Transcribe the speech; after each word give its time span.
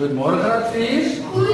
Goeiemôre 0.00 0.36
graad 0.38 0.72
4. 0.72 1.49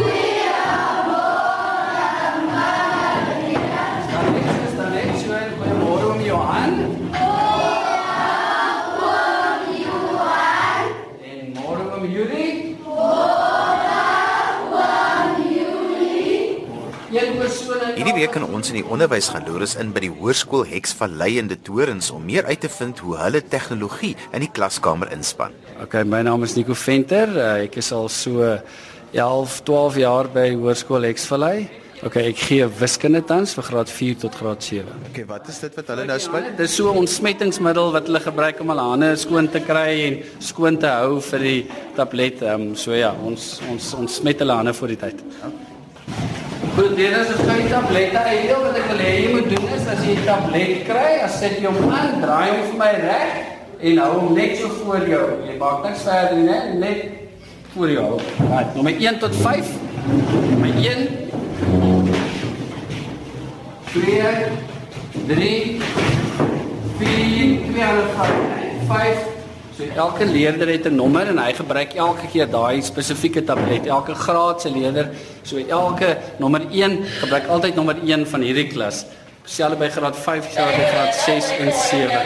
Hierdie 17.96 18.12
week 18.12 18.34
kan 18.34 18.44
ons 18.44 18.68
in 18.68 18.76
die 18.76 18.88
onderwys 18.92 19.30
gaan 19.32 19.46
loer 19.48 19.62
is 19.64 19.72
in 19.80 19.88
by 19.94 20.02
die 20.04 20.10
hoërskool 20.12 20.66
Heksvallei 20.68 21.38
in 21.40 21.46
die 21.48 21.56
Torens 21.64 22.10
om 22.12 22.26
meer 22.28 22.44
uit 22.44 22.60
te 22.60 22.68
vind 22.68 22.98
hoe 23.00 23.14
hulle 23.16 23.40
tegnologie 23.40 24.10
in 24.36 24.42
die 24.44 24.50
klaskamer 24.52 25.08
inspann. 25.14 25.54
Okay, 25.80 26.02
my 26.04 26.20
naam 26.26 26.44
is 26.44 26.58
Nico 26.58 26.76
Venter. 26.76 27.32
Uh, 27.32 27.46
ek 27.64 27.78
is 27.80 27.88
al 27.96 28.10
so 28.12 28.44
11, 29.16 29.62
12 29.64 29.96
jaar 30.02 30.28
by 30.34 30.44
Hoërskool 30.58 31.08
Hexvallei. 31.08 31.54
Okay, 32.04 32.26
ek 32.34 32.42
gee 32.50 32.66
wiskunde 32.82 33.22
tans 33.24 33.54
vir 33.56 33.64
graad 33.70 33.88
4 33.88 34.18
tot 34.26 34.36
graad 34.36 34.66
7. 34.66 34.92
Okay, 35.14 35.24
wat 35.30 35.48
is 35.48 35.62
dit 35.64 35.78
wat 35.80 35.88
hulle 35.94 36.04
nou 36.10 36.18
span? 36.20 36.50
Dis 36.58 36.76
so 36.76 36.92
'n 36.92 37.00
ontsmettingsmiddel 37.00 37.94
wat 37.96 38.10
hulle 38.10 38.20
gebruik 38.20 38.60
om 38.60 38.74
hulle 38.74 38.84
hande 38.90 39.08
skoon 39.16 39.48
te 39.48 39.64
kry 39.64 39.88
en 40.10 40.18
skoon 40.38 40.76
te 40.76 40.92
hou 41.00 41.16
vir 41.32 41.40
die 41.48 41.62
tablet. 41.96 42.44
Ehm 42.44 42.60
um, 42.60 42.76
so 42.76 42.92
ja, 42.92 43.14
ons 43.24 43.62
ons 43.70 43.94
ons 43.94 44.20
smet 44.20 44.44
hulle 44.44 44.52
hande 44.52 44.76
voor 44.76 44.92
die 44.92 45.00
tyd. 45.00 45.24
Goed, 45.40 45.65
dit 46.76 46.98
is 46.98 47.28
'n 47.28 47.40
fyn 47.48 47.68
tablet. 47.68 48.12
Hier 48.28 48.58
wat 48.62 48.76
ek 48.76 48.86
wil 48.90 48.98
hê 48.98 49.12
jy 49.22 49.30
moet 49.32 49.48
doen 49.50 49.68
is 49.76 49.86
as 49.88 50.04
jy 50.04 50.14
'n 50.16 50.24
tablet 50.24 50.84
kry, 50.84 51.12
as 51.24 51.38
sit 51.38 51.64
hom 51.64 51.90
aan, 51.90 52.20
draai 52.20 52.50
hom 52.50 52.62
vir 52.70 52.78
my 52.78 52.92
reg 53.08 53.32
en 53.80 53.98
hou 53.98 54.12
hom 54.18 54.34
net 54.34 54.56
so 54.56 54.68
voor 54.68 55.08
jou. 55.08 55.26
Jy 55.46 55.56
maak 55.58 55.84
niks 55.84 56.02
verder 56.02 56.36
nie, 56.36 56.78
net 56.78 57.00
voor 57.74 57.90
jou. 57.90 58.20
Right, 58.50 58.74
nommer 58.74 58.94
1 58.98 59.18
tot 59.18 59.36
5. 59.36 59.66
Nommer 60.50 60.74
1 60.76 61.08
2 63.92 64.22
3 65.26 65.80
4 66.98 67.58
5 68.88 69.35
So 69.76 69.84
elke 69.84 70.24
leerder 70.24 70.68
het 70.68 70.86
'n 70.88 70.94
nommer 70.94 71.26
en 71.28 71.38
hy 71.38 71.52
gebruik 71.52 71.92
elke 71.94 72.26
keer 72.32 72.48
daai 72.50 72.82
spesifieke 72.82 73.44
tablet. 73.44 73.86
Elke 73.86 74.14
graad 74.14 74.60
se 74.60 74.70
leerder, 74.70 75.10
so 75.42 75.56
elke 75.56 76.16
nommer 76.38 76.62
1 76.70 77.04
gebruik 77.04 77.46
altyd 77.46 77.74
nommer 77.74 77.96
1 78.04 78.26
van 78.26 78.40
hierdie 78.40 78.66
klas. 78.66 79.04
Selfs 79.44 79.78
by 79.78 79.88
graad 79.88 80.16
5, 80.16 80.44
selfs 80.52 80.76
by 80.76 80.84
graad 80.92 81.14
6 81.14 81.50
en 81.58 81.72
7. 81.72 82.20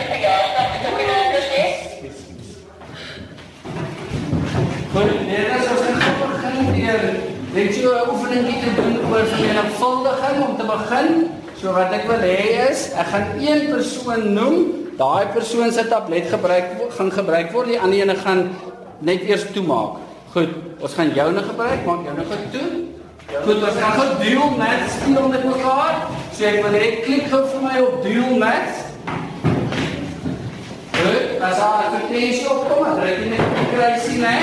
Goed, 4.92 5.10
leerders, 5.26 5.66
ons 5.70 5.80
gaan 5.80 6.14
begin 6.22 6.74
deur 6.74 7.02
net 7.52 7.74
so 7.74 7.90
'n 7.90 8.10
oefeningie 8.10 8.60
te 8.62 8.74
doen 8.78 8.94
oor 9.10 9.26
vermenigvuldiging 9.26 10.48
om 10.48 10.56
te 10.56 10.64
begin. 10.64 11.30
So 11.60 11.72
wat 11.72 11.92
ek 11.92 12.06
wil 12.06 12.22
hê 12.22 12.70
is, 12.70 12.92
ek 12.92 13.06
gaan 13.06 13.26
een 13.40 13.68
persoon 13.70 14.32
noem. 14.32 14.79
Daai 15.00 15.32
persoon 15.32 15.72
se 15.72 15.86
tablet 15.88 16.26
gebruik 16.28 16.64
gaan 16.92 17.12
gebruik 17.12 17.52
word. 17.54 17.70
Die 17.72 17.80
ander 17.80 18.02
ene 18.02 18.16
gaan 18.20 18.50
net 18.98 19.22
eers 19.24 19.46
toemaak. 19.54 19.96
Goed, 20.34 20.50
ons 20.76 20.94
gaan 20.94 21.12
joune 21.16 21.42
gebruik. 21.42 21.86
Maak 21.86 22.02
joune 22.04 22.24
gou 22.28 22.40
toe. 22.52 22.66
Goed, 23.46 23.62
ons 23.64 23.78
gaan 23.80 23.94
gou 23.96 24.08
dual 24.20 24.50
math 24.60 24.90
speel 24.92 25.28
met 25.32 25.46
mekaar. 25.48 26.02
So 26.36 26.44
ek 26.44 26.60
wil 26.66 26.76
hê 26.76 26.90
klik 27.06 27.30
gou 27.32 27.40
vir 27.48 27.64
my 27.64 27.80
op 27.80 27.96
dual 28.04 28.36
math. 28.42 28.82
Goed, 30.98 31.40
as 31.48 31.56
daar 31.56 31.80
'n 31.86 31.94
verkeersie 31.96 32.50
opkom, 32.52 32.84
dan 32.84 33.00
druk 33.00 33.18
jy 33.22 33.28
net 33.30 33.40
op 33.46 33.56
die 33.56 33.68
kruisie, 33.72 34.18
né? 34.20 34.38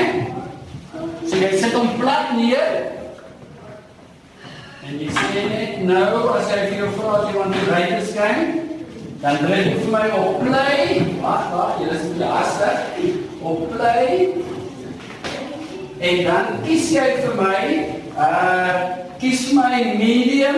So 1.28 1.36
jy 1.36 1.52
sit 1.58 1.74
hom 1.74 1.90
plat 2.00 2.34
neer. 2.34 2.98
En 4.88 4.98
jy 5.06 5.10
sê 5.22 5.42
net 5.54 5.84
nou 5.86 6.34
as 6.34 6.50
hy 6.50 6.66
vir 6.66 6.78
jou 6.82 6.90
vra 6.98 7.14
as 7.20 7.30
jy 7.30 7.46
te 7.54 7.62
ry 7.70 8.02
skyn, 8.10 8.68
dan 9.22 9.38
druk 9.42 9.66
jy 9.66 9.78
vir 9.82 9.92
my 9.94 10.08
op 10.18 10.42
play. 10.44 10.84
Wag, 11.22 11.48
wag, 11.54 11.80
jy 11.82 11.90
is 11.96 12.06
nie 12.14 12.30
hastig. 12.30 12.78
Op 13.42 13.64
play. 13.72 14.30
En 15.98 16.24
dan 16.28 16.60
kies 16.66 16.92
jy 16.94 17.08
vir 17.24 17.36
my 17.40 17.62
uh 18.18 19.06
kies 19.18 19.48
my 19.58 19.82
medium 19.98 20.58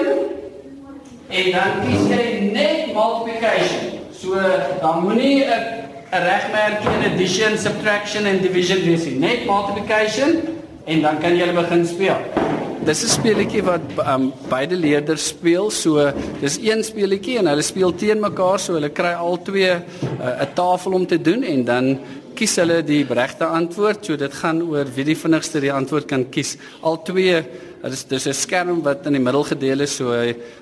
en 1.31 1.45
dan 1.55 1.77
kies 1.85 2.09
jy 2.11 2.25
net 2.51 2.91
multiplication. 2.95 4.01
So 4.11 4.35
dan 4.81 5.05
moenie 5.05 5.45
'n 5.47 5.79
'n 6.11 6.23
regmerkie 6.25 6.91
in 6.97 7.13
addition, 7.13 7.57
subtraction 7.57 8.25
en 8.25 8.41
division 8.41 8.83
wees 8.83 9.05
nie. 9.05 9.19
Net 9.19 9.45
multiplication 9.45 10.41
en 10.85 11.01
dan 11.01 11.19
kan 11.19 11.35
jy 11.37 11.53
begin 11.53 11.85
speel. 11.85 12.48
Dis 12.89 13.03
'n 13.05 13.11
speletjie 13.21 13.61
wat 13.61 13.83
um, 14.01 14.31
beide 14.49 14.73
leerders 14.73 15.27
speel. 15.29 15.67
So 15.69 16.01
dis 16.41 16.55
een 16.57 16.81
speletjie 16.83 17.35
en 17.37 17.45
hulle 17.51 17.61
speel 17.61 17.91
teen 17.93 18.17
mekaar, 18.17 18.57
so 18.57 18.73
hulle 18.79 18.89
kry 18.89 19.11
al 19.13 19.37
twee 19.45 19.69
'n 19.69 19.83
uh, 20.17 20.47
tafel 20.57 20.95
om 20.97 21.05
te 21.05 21.21
doen 21.21 21.43
en 21.43 21.61
dan 21.65 21.99
kies 22.33 22.55
hulle 22.57 22.81
die 22.81 23.05
regte 23.05 23.45
antwoord. 23.45 24.05
So 24.05 24.17
dit 24.17 24.33
gaan 24.33 24.63
oor 24.63 24.89
wie 24.95 25.05
die 25.05 25.17
vinnigste 25.17 25.61
die 25.61 25.73
antwoord 25.73 26.07
kan 26.09 26.25
kies. 26.33 26.57
Al 26.81 26.97
twee 27.03 27.43
dis 27.83 28.03
dis 28.09 28.25
'n 28.25 28.33
skerm 28.33 28.81
wat 28.81 29.05
in 29.05 29.13
die 29.13 29.21
middel 29.21 29.43
gedeel 29.43 29.85
is, 29.85 29.95
so 29.95 30.09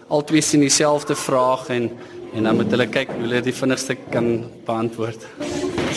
al 0.09 0.23
twee 0.23 0.41
sien 0.41 0.59
dieselfde 0.59 1.15
vraag 1.15 1.69
en 1.69 1.91
en 2.33 2.44
dan 2.44 2.55
moet 2.55 2.71
hulle 2.71 2.88
kyk 2.88 3.07
hoe 3.07 3.21
hulle 3.23 3.41
die 3.41 3.55
vinnigste 3.55 3.95
kan 4.11 4.44
beantwoord. 4.65 5.23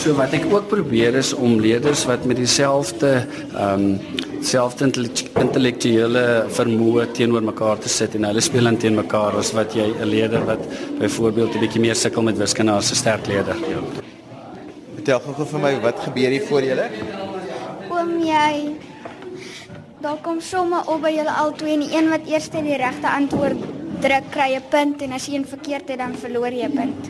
So 0.01 0.15
wat 0.17 0.31
ek 0.33 0.47
ook 0.49 0.65
probeer 0.65 1.13
is 1.19 1.29
om 1.37 1.59
leerders 1.61 2.07
wat 2.09 2.23
met 2.25 2.39
dieselfde 2.41 3.09
ehm 3.53 3.83
um, 3.85 4.21
selfde 4.41 4.87
intellektuele 4.89 6.23
vermoë 6.49 7.03
teenoor 7.13 7.43
mekaar 7.45 7.77
te 7.83 7.91
sit 7.93 8.15
en 8.17 8.25
hulle 8.25 8.41
speel 8.41 8.65
dan 8.65 8.79
teen 8.81 8.97
mekaar 8.97 9.37
as 9.37 9.51
wat 9.53 9.75
jy 9.77 9.85
'n 9.93 10.09
leerder 10.09 10.41
wat 10.47 10.63
byvoorbeeld 10.97 11.53
'n 11.53 11.61
bietjie 11.61 11.81
meer 11.85 11.95
sukkel 11.95 12.25
met 12.25 12.37
wiskunde 12.41 12.71
as 12.71 12.89
'n 12.91 12.95
sterk 12.95 13.27
leerder. 13.27 13.55
Vertel 14.95 15.19
gou 15.19 15.45
vir 15.45 15.59
my 15.59 15.73
wat 15.81 15.99
gebeur 15.99 16.29
hier 16.29 16.45
voor 16.49 16.63
julle? 16.63 16.89
Oom 17.91 18.23
jy 18.25 18.73
Daar 20.01 20.17
kom 20.21 20.41
somme 20.41 20.81
op 20.87 21.01
by 21.01 21.11
julle 21.13 21.31
albei 21.31 21.73
en 21.73 21.79
die 21.79 21.93
een 21.93 22.09
wat 22.09 22.25
eers 22.25 22.49
die 22.49 22.77
regte 22.77 23.07
antwoord 23.07 23.57
druk 24.01 24.31
kry 24.31 24.55
'n 24.55 24.63
punt 24.69 25.01
en 25.01 25.11
as 25.11 25.27
jy 25.27 25.35
een 25.35 25.45
verkeerd 25.45 25.89
het 25.89 25.97
dan 25.97 26.15
verloor 26.15 26.51
jy 26.51 26.65
'n 26.65 26.73
punt. 26.73 27.09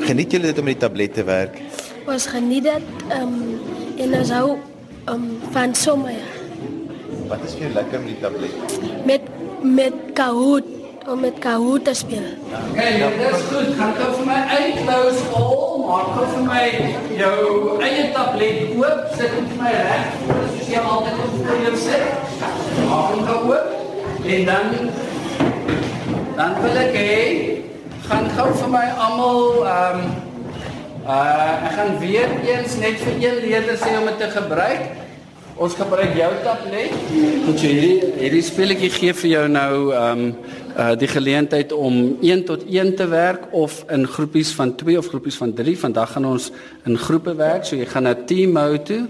Geniet 0.00 0.32
julle 0.32 0.46
dit 0.46 0.58
om 0.58 0.64
met 0.64 0.74
die 0.74 0.88
tablet 0.88 1.14
te 1.14 1.24
werk? 1.24 1.75
Ons 2.06 2.26
geniet 2.30 2.62
dit 2.62 2.82
um, 3.18 3.36
en 3.98 4.12
ons 4.20 4.32
hou 4.36 4.48
um, 5.10 5.24
van 5.50 5.74
somme 5.74 6.12
ja. 6.14 6.26
Wat 7.26 7.42
is 7.46 7.56
jou 7.58 7.70
lekker 7.74 8.02
met 8.04 8.12
die 8.14 8.20
tablet? 8.22 9.04
met 9.06 9.22
met 9.62 9.94
Kahoot 10.14 10.64
om 11.10 11.20
met 11.20 11.38
Kahoot 11.38 11.84
te 11.84 11.94
speel. 11.94 12.28
Okay, 12.70 12.98
nou, 12.98 13.10
dis 13.18 13.42
goed. 13.50 13.72
Gaan 13.78 13.94
gou 13.98 14.10
vir 14.18 14.26
my 14.26 14.38
uitclose 14.50 15.24
all, 15.38 15.74
maak 15.86 16.12
gou 16.14 16.26
vir 16.32 16.44
my 16.46 16.64
jou 17.18 17.80
eie 17.82 18.06
tablet 18.14 18.76
oop, 18.78 19.02
sit 19.18 19.34
dit 19.34 19.50
vir 19.50 19.60
my 19.62 19.74
reg 19.88 20.14
voor 20.22 20.46
soos 20.52 20.70
jy 20.70 20.84
altyd 20.92 21.20
op 21.24 21.34
voor 21.40 21.64
jou 21.66 21.74
sit. 21.86 22.38
Maak 22.86 23.10
hom 23.14 23.26
gou 23.30 23.40
oop 23.50 24.24
en 24.36 24.48
dan 24.52 24.72
dan 26.38 26.56
wil 26.62 26.80
ek 26.84 26.96
hê 27.00 27.20
gaan 28.06 28.30
gou 28.38 28.48
vir 28.62 28.72
my 28.78 28.86
almal 28.94 29.44
ehm 29.66 30.06
um, 30.06 30.25
uh 31.06 31.66
ek 31.66 31.74
gaan 31.78 31.98
weer 32.02 32.30
eens 32.42 32.76
net 32.82 32.98
vir 32.98 33.18
een 33.22 33.36
leerder 33.44 33.76
sê 33.78 33.92
om 33.98 34.08
dit 34.10 34.18
te 34.18 34.30
gebruik. 34.30 34.88
Ons 35.56 35.74
gebruik 35.78 36.16
jou 36.18 36.30
tablet. 36.44 36.96
Goed, 37.46 37.60
so 37.60 37.68
hierdie 37.70 38.10
hierdie 38.18 38.42
speletjie 38.44 38.90
gee 38.92 39.14
vir 39.20 39.30
jou 39.30 39.44
nou 39.48 39.72
ehm 39.94 40.24
um, 40.24 40.34
uh 40.76 40.90
die 40.98 41.08
geleentheid 41.08 41.72
om 41.72 42.18
1 42.20 42.44
tot 42.50 42.66
1 42.66 42.94
te 42.98 43.06
werk 43.08 43.46
of 43.52 43.84
in 43.88 44.06
groepies 44.16 44.50
van 44.58 44.74
2 44.74 44.98
of 44.98 45.08
groepies 45.14 45.38
van 45.38 45.54
3. 45.54 45.78
Vandag 45.86 46.12
gaan 46.12 46.26
ons 46.26 46.50
in 46.84 46.98
groepe 46.98 47.34
werk. 47.38 47.64
So 47.64 47.76
jy 47.76 47.86
gaan 47.86 48.10
na 48.10 48.14
team 48.14 48.58
mode 48.58 48.82
toe 48.82 49.02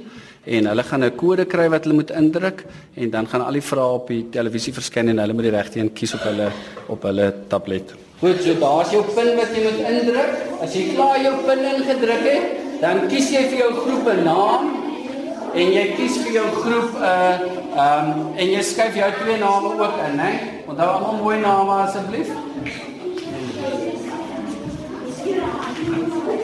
en 0.45 0.67
hulle 0.67 0.83
gaan 0.83 1.05
'n 1.05 1.17
kode 1.17 1.45
kry 1.45 1.69
wat 1.69 1.85
hulle 1.85 1.97
moet 1.97 2.11
indruk 2.11 2.65
en 2.95 3.11
dan 3.11 3.27
gaan 3.27 3.45
al 3.45 3.53
die 3.53 3.69
vrae 3.73 3.93
op 3.99 4.09
die 4.09 4.27
televisie 4.31 4.73
verskyn 4.73 5.09
en 5.09 5.19
hulle 5.19 5.33
moet 5.33 5.49
die 5.49 5.57
regte 5.61 5.81
een 5.81 5.93
kies 5.93 6.15
op 6.15 6.21
hulle 6.21 6.51
op 6.89 7.03
hulle 7.03 7.35
tablet. 7.49 8.06
Goed, 8.21 8.43
so 8.43 8.55
daar's 8.59 8.91
jou 8.91 9.03
pin 9.13 9.35
wat 9.37 9.51
jy 9.53 9.63
moet 9.67 9.81
indruk. 9.91 10.37
As 10.65 10.73
jy 10.73 10.87
klaar 10.95 11.19
jou 11.21 11.35
pin 11.45 11.59
ingedruk 11.69 12.23
het, 12.25 12.55
dan 12.81 13.03
kies 13.11 13.29
jy 13.29 13.43
vir 13.51 13.59
jou 13.59 13.73
groep 13.83 14.09
'n 14.09 14.23
naam 14.25 14.71
en 15.53 15.73
jy 15.73 15.85
kies 15.97 16.17
vir 16.25 16.33
jou 16.33 16.47
groep 16.63 16.97
'n 16.97 17.03
uh, 17.03 17.35
ehm 17.77 18.09
um, 18.09 18.33
en 18.37 18.47
jy 18.55 18.63
skryf 18.63 18.97
jou 18.97 19.11
twee 19.21 19.37
name 19.39 19.69
ook 19.69 19.97
in, 20.09 20.19
hè? 20.19 20.33
Onthou 20.67 20.89
almal 20.89 21.23
mooi 21.23 21.39
name 21.41 21.71
asseblief. 21.71 22.31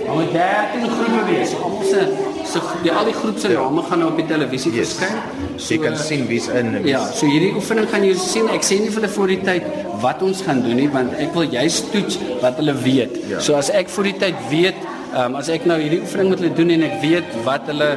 Almal 0.08 0.32
daar 0.32 0.70
in 0.76 0.88
groepe 0.90 1.24
wees. 1.30 1.54
Almal 1.62 1.84
se 1.88 2.31
se 2.52 2.60
die 2.84 2.92
al 2.92 3.08
die 3.08 3.14
groep 3.16 3.38
se 3.40 3.50
name 3.52 3.82
gaan 3.88 4.02
nou 4.02 4.10
op 4.12 4.18
die 4.20 4.26
televisie 4.28 4.72
Yes. 4.76 4.94
verskyn. 4.98 5.18
Jy 5.62 5.78
kan 5.82 5.96
sien 5.98 6.26
wie's 6.28 6.48
in 6.48 6.74
en 6.74 6.82
wie's 6.82 6.92
Ja, 6.92 7.02
so 7.12 7.26
hierdie 7.26 7.52
oefening 7.56 7.88
gaan 7.90 8.04
jy 8.06 8.14
sien. 8.20 8.48
Ek 8.52 8.64
sê 8.66 8.78
nie 8.80 8.90
vir 8.92 9.02
hulle 9.02 9.12
voor 9.16 9.32
die 9.32 9.40
tyd 9.46 9.68
wat 10.02 10.22
ons 10.22 10.42
gaan 10.46 10.62
doen 10.64 10.76
nie, 10.76 10.88
want 10.92 11.14
ek 11.22 11.34
wil 11.36 11.46
juist 11.50 11.92
toets 11.92 12.18
wat 12.42 12.58
hulle 12.60 12.74
weet. 12.84 13.18
Ja. 13.30 13.40
So 13.40 13.54
as 13.58 13.70
ek 13.70 13.88
voor 13.92 14.10
die 14.10 14.16
tyd 14.18 14.40
weet, 14.50 14.80
um, 15.14 15.36
as 15.40 15.48
ek 15.52 15.66
nou 15.68 15.78
hierdie 15.80 16.00
oefening 16.02 16.32
met 16.32 16.42
hulle 16.42 16.54
doen 16.56 16.74
en 16.76 16.88
ek 16.88 16.98
weet 17.04 17.38
wat 17.46 17.70
hulle 17.70 17.92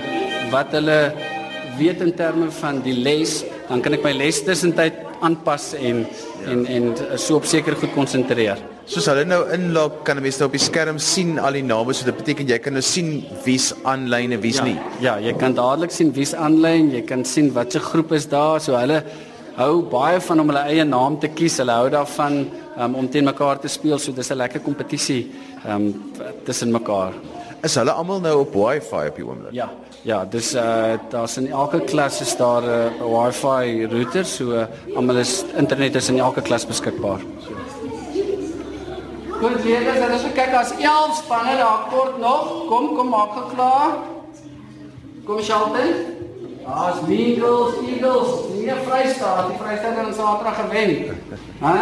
wat 0.52 0.72
hulle 0.78 1.00
weet 1.80 2.02
in 2.06 2.14
terme 2.16 2.52
van 2.62 2.80
die 2.86 2.94
les, 2.94 3.44
dan 3.70 3.82
kan 3.82 3.98
ek 3.98 4.06
my 4.06 4.14
les 4.16 4.44
tussentyd 4.46 5.02
aanpas 5.26 5.74
en 5.80 6.06
ja. 6.06 6.52
en 6.52 6.66
en 6.78 6.94
so 7.18 7.40
op 7.42 7.50
seker 7.50 7.76
goed 7.82 7.94
konsentreer. 7.98 8.62
Soos 8.86 9.08
hulle 9.10 9.24
nou 9.26 9.40
inlog, 9.50 10.04
kan 10.06 10.18
'n 10.18 10.22
mens 10.22 10.38
nou 10.38 10.46
op 10.46 10.54
die 10.54 10.62
skerm 10.62 11.00
sien 11.00 11.40
al 11.40 11.54
die 11.54 11.64
name, 11.64 11.94
so 11.94 12.06
dit 12.06 12.18
beteken 12.18 12.48
jy 12.48 12.60
kan 12.60 12.74
nou 12.74 12.82
sien 12.82 13.26
wie's 13.44 13.74
aanlyn 13.84 14.34
en 14.34 14.42
wie's 14.42 14.58
ja, 14.58 14.64
nie. 14.64 14.80
Ja, 15.02 15.18
jy 15.18 15.34
kan 15.34 15.56
dadelik 15.56 15.92
sien 15.92 16.12
wie's 16.14 16.34
aanlyn, 16.36 16.92
jy 16.92 17.02
kan 17.02 17.26
sien 17.26 17.52
watter 17.54 17.82
groep 17.82 18.12
is 18.12 18.28
daar, 18.28 18.62
so 18.62 18.76
hulle 18.78 19.04
hou 19.58 19.82
baie 19.82 20.20
van 20.22 20.40
om 20.40 20.48
hulle 20.50 20.64
eie 20.70 20.86
naam 20.86 21.18
te 21.20 21.28
kies. 21.28 21.58
Hulle 21.58 21.72
hou 21.72 21.90
daarvan 21.90 22.46
um, 22.78 22.96
om 22.96 23.10
teen 23.10 23.26
mekaar 23.26 23.60
te 23.60 23.68
speel, 23.68 23.98
so 23.98 24.12
dis 24.12 24.30
'n 24.30 24.38
lekker 24.38 24.62
kompetisie 24.62 25.32
um, 25.68 26.14
tussen 26.46 26.72
mekaar. 26.72 27.14
Is 27.64 27.76
hulle 27.76 27.92
almal 27.92 28.20
nou 28.22 28.42
op 28.42 28.54
Wi-Fi 28.54 29.08
op 29.08 29.16
die 29.16 29.26
oomblik? 29.26 29.54
Ja. 29.54 29.70
Ja, 30.06 30.24
dis 30.24 30.54
uh 30.54 31.00
daar's 31.10 31.38
in 31.38 31.48
elke 31.50 31.80
klas 31.80 32.22
is 32.22 32.36
daar 32.38 32.62
'n 32.62 33.02
uh, 33.02 33.24
Wi-Fi 33.24 33.88
router, 33.90 34.26
so 34.26 34.54
uh, 34.54 34.68
almal 34.96 35.18
is 35.18 35.44
internet 35.58 35.96
is 35.96 36.10
in 36.10 36.20
elke 36.20 36.42
klas 36.42 36.66
beskikbaar. 36.66 37.20
Goed, 39.42 39.64
leerders, 39.64 40.00
dan 40.00 40.12
as 40.16 40.24
jy 40.24 40.32
kyk 40.32 40.54
as 40.56 40.72
11 40.80 41.16
spanne 41.20 41.58
daar 41.60 41.88
kort 41.92 42.20
nog, 42.24 42.52
kom 42.70 42.94
kom 42.96 43.10
maak 43.12 43.34
gou 43.36 43.48
klaar. 43.52 43.98
Kom 45.28 45.42
Shelton. 45.44 45.92
Daar's 46.66 47.02
Eagles, 47.10 47.74
Eagles, 47.88 48.30
nie 48.54 48.72
Vrystaat, 48.86 49.48
die 49.50 49.58
Vrystaat 49.60 49.98
het 49.98 50.06
ons 50.08 50.16
Saterdag 50.16 50.56
gewen. 50.56 51.20
Hæ? 51.60 51.76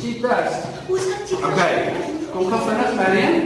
Cheetahs. 0.00 0.54
Okay. 1.50 1.92
Kom 2.32 2.50
gou 2.50 2.60
vinnig, 2.66 2.94
Marian. 2.94 3.36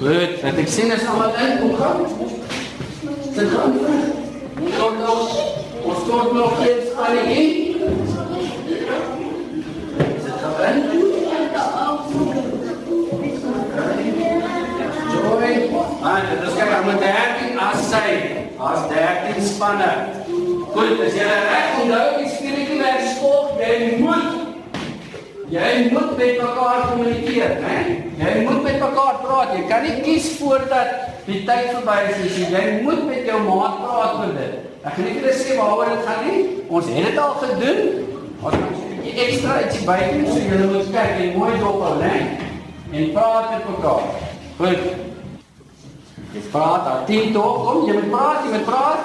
Goed, 0.00 0.40
dat 0.42 0.58
ek 0.64 0.68
sien 0.68 0.90
is 0.96 1.06
almal 1.06 1.36
in, 1.44 1.60
kom 1.60 1.76
gou. 1.78 1.94
Sit 3.34 3.54
gaan. 3.54 3.78
Kom 4.80 4.98
nou. 5.04 5.18
Ons 5.84 6.02
stort 6.02 6.32
nog 6.32 6.66
eens 6.66 6.96
aan 6.96 7.16
die 7.28 7.63
Ah, 16.14 16.20
dit 16.30 16.42
is 16.46 16.54
kyk 16.54 16.70
aan 16.70 16.98
13 17.02 17.56
as 17.58 17.80
sy. 17.90 18.10
As 18.62 18.84
13 18.86 19.40
spanne. 19.42 19.88
Goed, 20.70 21.00
as 21.02 21.16
jy 21.18 21.24
reg 21.26 21.80
onthou, 21.82 22.02
die 22.20 22.28
spieletjie 22.30 22.76
werk 22.78 23.06
skool, 23.16 23.48
jy 23.58 23.96
moet 23.98 24.42
Jy 25.54 25.90
moet 25.92 26.16
met 26.16 26.38
mekaar 26.40 26.86
kommunikeer, 26.88 27.56
né? 27.62 27.74
Jy 28.18 28.30
moet 28.46 28.62
met 28.62 28.78
mekaar 28.80 29.18
praat. 29.22 29.52
Jy 29.54 29.64
kan 29.68 29.82
nie 29.84 29.96
kies 30.06 30.28
voordat 30.38 31.10
die 31.26 31.42
tyd 31.46 31.68
verby 31.74 31.98
is 32.10 32.22
nie. 32.22 32.46
Jy 32.54 32.62
moet 32.86 33.02
met 33.06 33.28
jou 33.28 33.40
maat 33.44 33.76
praat 33.82 34.16
oor 34.22 34.32
dit. 34.38 34.54
Ek 34.82 34.96
gaan 34.96 35.08
nie 35.10 35.20
vir 35.20 35.36
sê 35.36 35.58
waaroor 35.58 35.92
dit 35.92 36.06
gaan 36.08 36.26
nie. 36.26 36.44
Ons 36.66 36.90
het 36.94 37.10
dit 37.10 37.22
al 37.22 37.34
gedoen. 37.42 37.82
Ons 38.40 38.60
moet 38.62 38.84
'n 39.04 39.18
ekstra 39.26 39.60
ietsie 39.64 39.86
bykom 39.86 40.26
so 40.30 40.38
jy 40.38 40.70
moet 40.72 40.92
kyk 40.96 41.18
en 41.26 41.36
mooi 41.38 41.58
dop 41.58 41.82
al, 41.90 41.98
né? 42.02 42.14
En 42.92 43.12
praat 43.12 43.50
met 43.50 43.68
mekaar. 43.68 44.06
Goed. 44.62 45.12
Jy 46.34 46.40
praat, 46.50 46.84
daar 46.84 47.04
teen 47.06 47.32
toe 47.32 47.42
kom, 47.42 47.84
jy 47.86 47.92
moet 47.94 48.10
praat, 48.10 48.38
jy 48.42 48.50
moet 48.50 48.64
praat. 48.66 49.02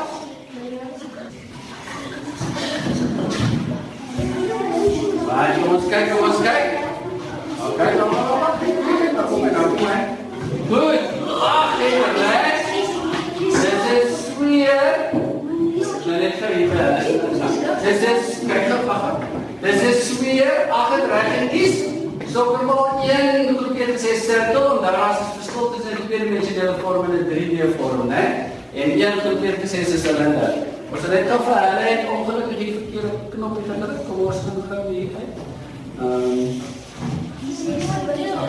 Baie 5.27 5.51
kom 5.59 5.75
ons 5.75 5.85
kyk, 5.91 6.07
kom 6.09 6.23
ons 6.25 6.39
kyk. 6.41 6.87
OK, 7.67 7.77
dan 7.77 8.09
maar 8.09 8.25
maar. 8.31 8.55
Dan 9.15 9.29
kom 9.29 9.45
ek 9.45 9.53
nou 9.59 9.67
kom. 9.77 10.17
Goed. 10.71 11.03
Ag, 11.51 11.77
ek 11.85 11.99
het 11.99 12.17
reg. 12.23 12.65
Dit 13.37 13.85
is 13.99 14.25
weer. 14.39 14.91
Nou 15.13 16.17
net 16.17 16.41
vir 16.41 16.57
julle. 16.63 16.89
Dit 17.85 18.09
is 18.15 18.33
kyk 18.49 18.67
nou 18.73 18.81
wag. 18.89 19.07
Dit 19.61 19.87
is 19.93 20.11
weer 20.25 20.65
ag 20.81 20.97
het 20.97 21.09
reg 21.13 21.33
en 21.43 21.49
kies. 21.53 21.98
So 22.33 22.43
kom 22.45 22.65
maar 22.65 23.03
een 23.03 23.57
groep 23.57 23.77
het 23.77 23.89
gesê 23.95 24.11
sirkel 24.21 24.65
en 24.75 24.81
daar 24.85 25.11
is 25.11 25.19
'n 25.21 25.31
verskil 25.37 25.65
tussen 25.73 25.95
die 25.97 26.05
twee 26.07 26.19
dimensionele 26.25 26.75
vorm 26.81 27.05
en 27.05 27.17
'n 27.17 27.29
3D 27.29 27.57
vorm, 27.77 28.07
né? 28.07 28.23
En 28.81 28.89
een 29.01 29.19
groep 29.23 29.41
het 29.41 29.57
gesê 29.63 29.77
dis 29.85 29.93
'n 29.93 30.03
silinder. 30.05 30.53
Ons 30.91 31.01
het 31.01 31.11
net 31.11 31.31
of 31.35 31.45
hulle 31.45 31.85
het 31.91 32.03
ongelukkig 32.15 32.57
die 32.57 32.73
verkeerde 32.77 33.11
knop 33.33 33.55
gedruk. 33.69 33.99
Kom 34.07 34.19
ons 34.25 34.35
gaan 34.45 34.63
gou 34.69 34.93
hier 34.93 35.09
uit. 35.21 35.35
Ehm 36.01 36.77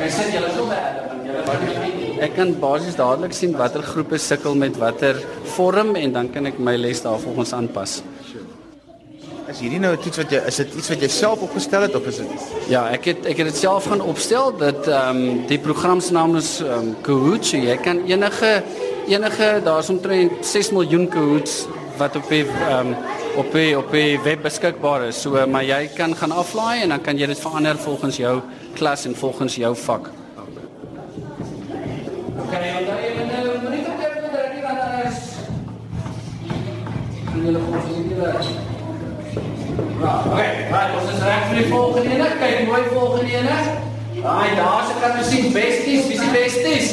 Ek 0.01 0.13
sê 0.15 0.25
julle 0.33 0.51
sou 0.55 0.67
baie 0.69 0.91
dan 0.97 1.19
julle 1.27 2.23
Ek 2.27 2.35
kan 2.37 2.55
basies 2.61 2.97
dadelik 2.97 3.33
sien 3.33 3.53
watter 3.57 3.83
groepe 3.83 4.19
sukkel 4.19 4.55
met 4.55 4.77
watter 4.77 5.17
vorm 5.57 5.97
en 5.97 6.13
dan 6.13 6.31
kan 6.31 6.47
ek 6.47 6.59
my 6.59 6.77
les 6.77 7.03
daarvolgens 7.03 7.53
aanpas. 7.53 8.03
Is 9.51 9.59
hierdie 9.59 9.81
nou 9.83 9.91
'n 9.97 9.99
toets 9.99 10.19
wat 10.21 10.31
jy 10.31 10.41
is 10.47 10.57
dit 10.63 10.75
iets 10.79 10.89
wat 10.93 11.01
jy 11.03 11.09
self 11.11 11.41
opgestel 11.43 11.83
het 11.83 11.95
of 11.99 12.05
is 12.07 12.19
dit 12.23 12.29
Ja, 12.71 12.85
ek 12.95 13.05
het 13.05 13.27
ek 13.27 13.37
het 13.43 13.49
dit 13.51 13.57
self 13.57 13.89
gaan 13.91 14.01
opstel 14.01 14.53
dat 14.57 14.87
ehm 14.87 15.17
um, 15.17 15.47
die 15.49 15.59
program 15.59 16.01
se 16.01 16.13
naam 16.13 16.37
is 16.37 16.61
ehm 16.61 16.71
um, 16.71 16.97
Kahoot. 17.03 17.45
So 17.45 17.57
jy 17.57 17.77
kan 17.83 18.05
enige 18.07 18.63
enige 19.09 19.61
daar's 19.65 19.91
omtrent 19.91 20.47
6 20.47 20.71
miljoen 20.71 21.09
Kahoots 21.09 21.67
wat 21.99 22.17
op 22.17 22.29
die 22.29 22.45
ehm 22.47 22.87
um, 22.87 22.97
op 23.37 23.53
die 23.53 23.79
op 23.79 23.91
die 23.91 24.21
web 24.23 24.43
beskikbaar 24.43 25.09
is. 25.09 25.21
So 25.21 25.47
maar 25.47 25.65
jy 25.65 25.91
kan 25.97 26.15
gaan 26.15 26.31
aflaai 26.31 26.83
en 26.83 26.89
dan 26.89 27.01
kan 27.01 27.19
jy 27.19 27.27
dit 27.27 27.41
verander 27.41 27.77
volgens 27.77 28.17
jou 28.17 28.41
klas 28.75 29.05
en 29.05 29.17
volgens 29.17 29.57
jou 29.57 29.77
vak. 29.77 30.11
Okay, 32.47 32.69
en 32.79 32.85
dan 32.87 32.97
jy 33.03 33.13
moet 33.19 33.33
nou 33.35 33.71
nie 33.75 33.83
te 33.83 33.91
kyk 33.99 34.15
dat 34.15 34.33
dit 34.55 34.63
dan 34.63 34.79
is. 35.11 35.19
Jy 37.35 37.43
wil 37.43 37.55
hom 37.55 37.81
sien 37.87 38.05
hier. 38.15 38.70
Maar 40.71 40.93
ons 41.01 41.11
is 41.11 41.23
reg 41.27 41.47
vir 41.51 41.57
die 41.63 41.69
volgende 41.71 42.15
ene. 42.15 42.27
Kyk 42.41 42.67
mooi 42.69 42.83
volgende 42.93 43.39
ene. 43.39 43.57
Daai 44.21 44.51
daar 44.57 44.85
se 44.87 44.99
kan 45.01 45.17
jy 45.19 45.25
sien 45.27 45.53
besties, 45.55 46.09
wie 46.11 46.19
se 46.19 46.29
besties? 46.35 46.91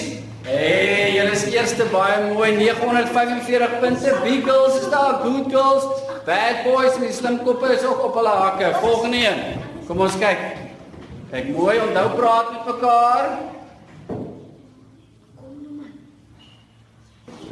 Hey, 0.47 1.12
julle 1.18 1.33
is 1.35 1.44
eerste 1.51 1.85
baie 1.91 2.21
mooi 2.31 2.53
945 2.56 3.79
punte. 3.81 4.13
Big 4.24 4.45
girls 4.47 4.79
is 4.79 4.88
daar, 4.94 5.19
good 5.25 5.51
girls, 5.51 5.85
bad 6.25 6.63
boys 6.63 6.95
en 6.95 7.03
die 7.03 7.13
slim 7.13 7.41
koppe 7.44 7.74
is 7.75 7.83
ook 7.85 8.06
op 8.07 8.15
hulle 8.21 8.38
hakke. 8.41 8.71
Volgende 8.79 9.21
een. 9.25 9.44
Kom 9.89 10.01
ons 10.07 10.15
kyk. 10.21 10.41
Kyk 11.33 11.51
mooi, 11.51 11.77
onthou 11.83 12.07
praat 12.15 12.53
met 12.56 12.71
mekaar. 12.71 13.29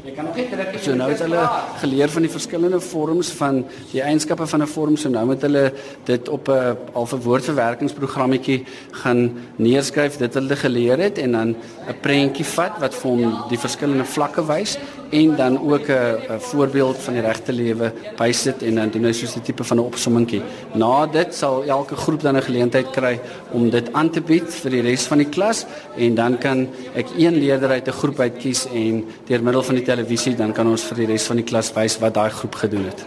Jy 0.05 0.11
kan 0.13 0.27
nog 0.27 0.35
net 0.37 0.51
druk. 0.53 0.75
So 0.85 0.93
nou 0.93 1.07
het 1.09 1.21
hulle 1.23 1.43
geleer 1.81 2.11
van 2.13 2.25
die 2.27 2.29
verskillende 2.29 2.77
vorms 2.77 3.31
van 3.39 3.63
die 3.89 4.03
eienskappe 4.05 4.45
van 4.45 4.61
'n 4.61 4.67
vorm. 4.69 4.97
So 4.97 5.09
nou 5.09 5.25
moet 5.25 5.41
hulle 5.41 5.73
dit 6.05 6.29
op 6.29 6.47
'n 6.47 6.77
half 6.93 7.13
'n 7.13 7.21
woordverwerkingsprogrammetjie 7.25 8.65
gaan 8.91 9.33
neerskryf 9.55 10.17
dit 10.17 10.33
hulle 10.33 10.55
geleer 10.55 10.99
het 10.99 11.17
en 11.17 11.31
dan 11.31 11.55
'n 11.89 11.99
prentjie 12.01 12.45
vat 12.45 12.77
wat 12.79 12.93
vir 12.93 13.11
hom 13.11 13.49
die 13.49 13.57
verskillende 13.57 14.05
vlakke 14.05 14.45
wys 14.45 14.77
en 15.19 15.35
dan 15.35 15.53
ook 15.71 15.87
'n 15.87 16.39
voorbeeld 16.49 16.97
van 16.97 17.13
die 17.13 17.21
regte 17.21 17.53
lewe 17.53 17.93
bysit 18.17 18.63
en 18.63 18.75
dan 18.75 18.89
doen 18.89 19.03
hy 19.03 19.11
soos 19.11 19.35
'n 19.35 19.41
tipe 19.41 19.63
van 19.63 19.77
'n 19.77 19.87
opsommingkie. 19.91 20.41
Na 20.73 21.05
dit 21.05 21.35
sal 21.35 21.63
elke 21.63 21.95
groep 21.95 22.21
dan 22.21 22.35
'n 22.37 22.41
geleentheid 22.41 22.89
kry 22.89 23.19
om 23.51 23.69
dit 23.69 23.93
aan 23.93 24.09
te 24.09 24.21
bied 24.21 24.49
vir 24.53 24.71
die 24.71 24.81
res 24.81 25.03
van 25.07 25.17
die 25.17 25.29
klas 25.29 25.65
en 25.97 26.15
dan 26.15 26.37
kan 26.37 26.67
ek 26.93 27.07
een 27.17 27.35
leerder 27.35 27.69
uit 27.69 27.87
'n 27.87 27.91
groep 27.91 28.19
uit 28.19 28.37
kies 28.37 28.67
en 28.73 29.05
deur 29.25 29.43
middel 29.43 29.63
van 29.63 29.75
die 29.75 29.83
televisie 29.83 30.35
dan 30.35 30.51
kan 30.53 30.67
ons 30.67 30.83
vir 30.83 30.97
die 30.97 31.05
res 31.05 31.23
van 31.23 31.35
die 31.35 31.45
klas 31.45 31.73
wys 31.73 31.99
wat 31.99 32.13
daai 32.13 32.29
groep 32.29 32.55
gedoen 32.55 32.85
het. 32.85 33.05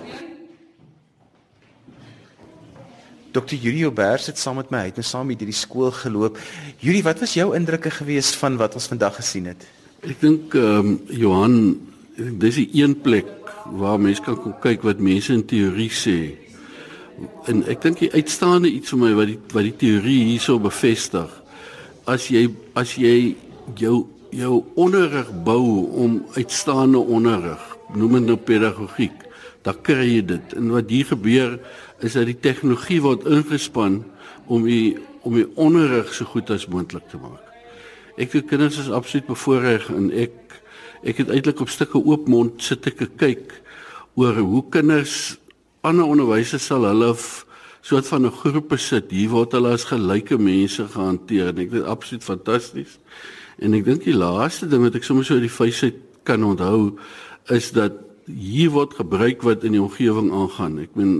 Dr. 3.32 3.54
Yuri 3.54 3.86
Obers 3.86 4.26
het 4.26 4.38
saam 4.38 4.56
met 4.56 4.70
my 4.70 4.78
uit 4.78 4.96
en 4.96 5.04
saam 5.04 5.26
met 5.26 5.38
hierdie 5.38 5.56
skool 5.56 5.90
geloop. 5.90 6.38
Yuri, 6.78 7.02
wat 7.02 7.20
was 7.20 7.34
jou 7.34 7.54
indrukke 7.56 7.90
gewees 7.90 8.30
van 8.30 8.56
wat 8.56 8.74
ons 8.74 8.86
vandag 8.86 9.14
gesien 9.20 9.46
het? 9.46 9.66
Ek 10.02 10.20
dink 10.20 10.54
ehm 10.54 10.86
um, 10.86 11.00
Johan, 11.10 11.54
dis 12.18 12.58
die 12.58 12.68
een 12.82 12.96
plek 13.00 13.28
waar 13.78 14.00
mense 14.00 14.22
kan 14.24 14.38
kom 14.40 14.54
kyk 14.62 14.82
wat 14.86 15.02
mense 15.02 15.32
in 15.32 15.44
teorie 15.46 15.90
sê. 15.94 16.18
En 17.50 17.62
ek 17.70 17.82
dink 17.84 18.02
die 18.02 18.12
uitstaande 18.14 18.70
iets 18.70 18.94
vir 18.94 19.02
my 19.02 19.12
wat 19.18 19.30
die 19.30 19.38
wat 19.54 19.66
die 19.66 19.76
teorie 19.84 20.20
hierso 20.32 20.58
bevestig. 20.62 21.30
As 22.08 22.28
jy 22.32 22.48
as 22.78 22.96
jy 22.98 23.36
jou 23.78 24.06
jou 24.34 24.62
onderrig 24.76 25.30
bou 25.44 25.88
om 25.96 26.18
uitstaande 26.36 27.00
onderrig, 27.00 27.62
noem 27.96 28.18
dit 28.18 28.26
nou 28.28 28.36
pedagogiek, 28.36 29.14
dan 29.64 29.78
kry 29.82 30.04
jy 30.04 30.24
dit. 30.34 30.56
En 30.58 30.72
wat 30.74 30.90
hier 30.92 31.08
gebeur 31.08 31.56
is 32.04 32.18
dat 32.18 32.28
die 32.28 32.36
tegnologie 32.36 33.00
word 33.04 33.24
ingespan 33.28 34.02
om 34.46 34.66
die 34.66 34.98
om 35.26 35.34
die 35.36 35.48
onderrig 35.60 36.12
so 36.14 36.24
goed 36.24 36.50
as 36.50 36.68
moontlik 36.70 37.08
te 37.10 37.18
maak. 37.20 37.42
Ek 38.18 38.32
het 38.34 38.48
kinders 38.50 38.78
is 38.80 38.90
absoluut 38.90 39.28
bevoorreg 39.28 39.90
en 39.92 40.08
ek 40.14 40.47
ek 41.02 41.22
het 41.22 41.30
eintlik 41.30 41.60
op 41.60 41.70
stukke 41.70 41.98
oop 41.98 42.28
mond 42.28 42.62
sit 42.62 42.86
ek 42.86 43.04
kyk 43.16 43.52
oor 44.18 44.34
hoe 44.34 44.64
kinders 44.70 45.38
ander 45.86 46.06
onderwysers 46.06 46.66
sal 46.66 46.86
hulle 46.88 47.14
soort 47.88 48.06
van 48.06 48.26
'n 48.26 48.32
groepe 48.32 48.76
sit. 48.76 49.10
Hier 49.10 49.30
word 49.30 49.52
hulle 49.52 49.72
as 49.72 49.84
gelyke 49.84 50.38
mense 50.38 50.84
gehanteer 50.84 51.48
en 51.48 51.58
ek 51.58 51.70
dit 51.70 51.84
absoluut 51.84 52.24
fantasties. 52.24 52.98
En 53.58 53.74
ek 53.74 53.84
dink 53.84 54.04
die 54.04 54.14
laaste 54.14 54.68
ding 54.68 54.82
wat 54.82 54.94
ek 54.94 55.04
sommer 55.04 55.24
so 55.24 55.34
uit 55.34 55.46
die 55.46 55.58
feesheid 55.60 55.94
kan 56.24 56.44
onthou 56.44 56.98
is 57.48 57.70
dat 57.72 57.92
hier 58.28 58.70
word 58.74 58.94
gebruik 58.98 59.42
wat 59.46 59.64
in 59.64 59.76
die 59.76 59.82
omgewing 59.82 60.30
aangaan. 60.34 60.78
Ek 60.84 60.96
meen 60.98 61.14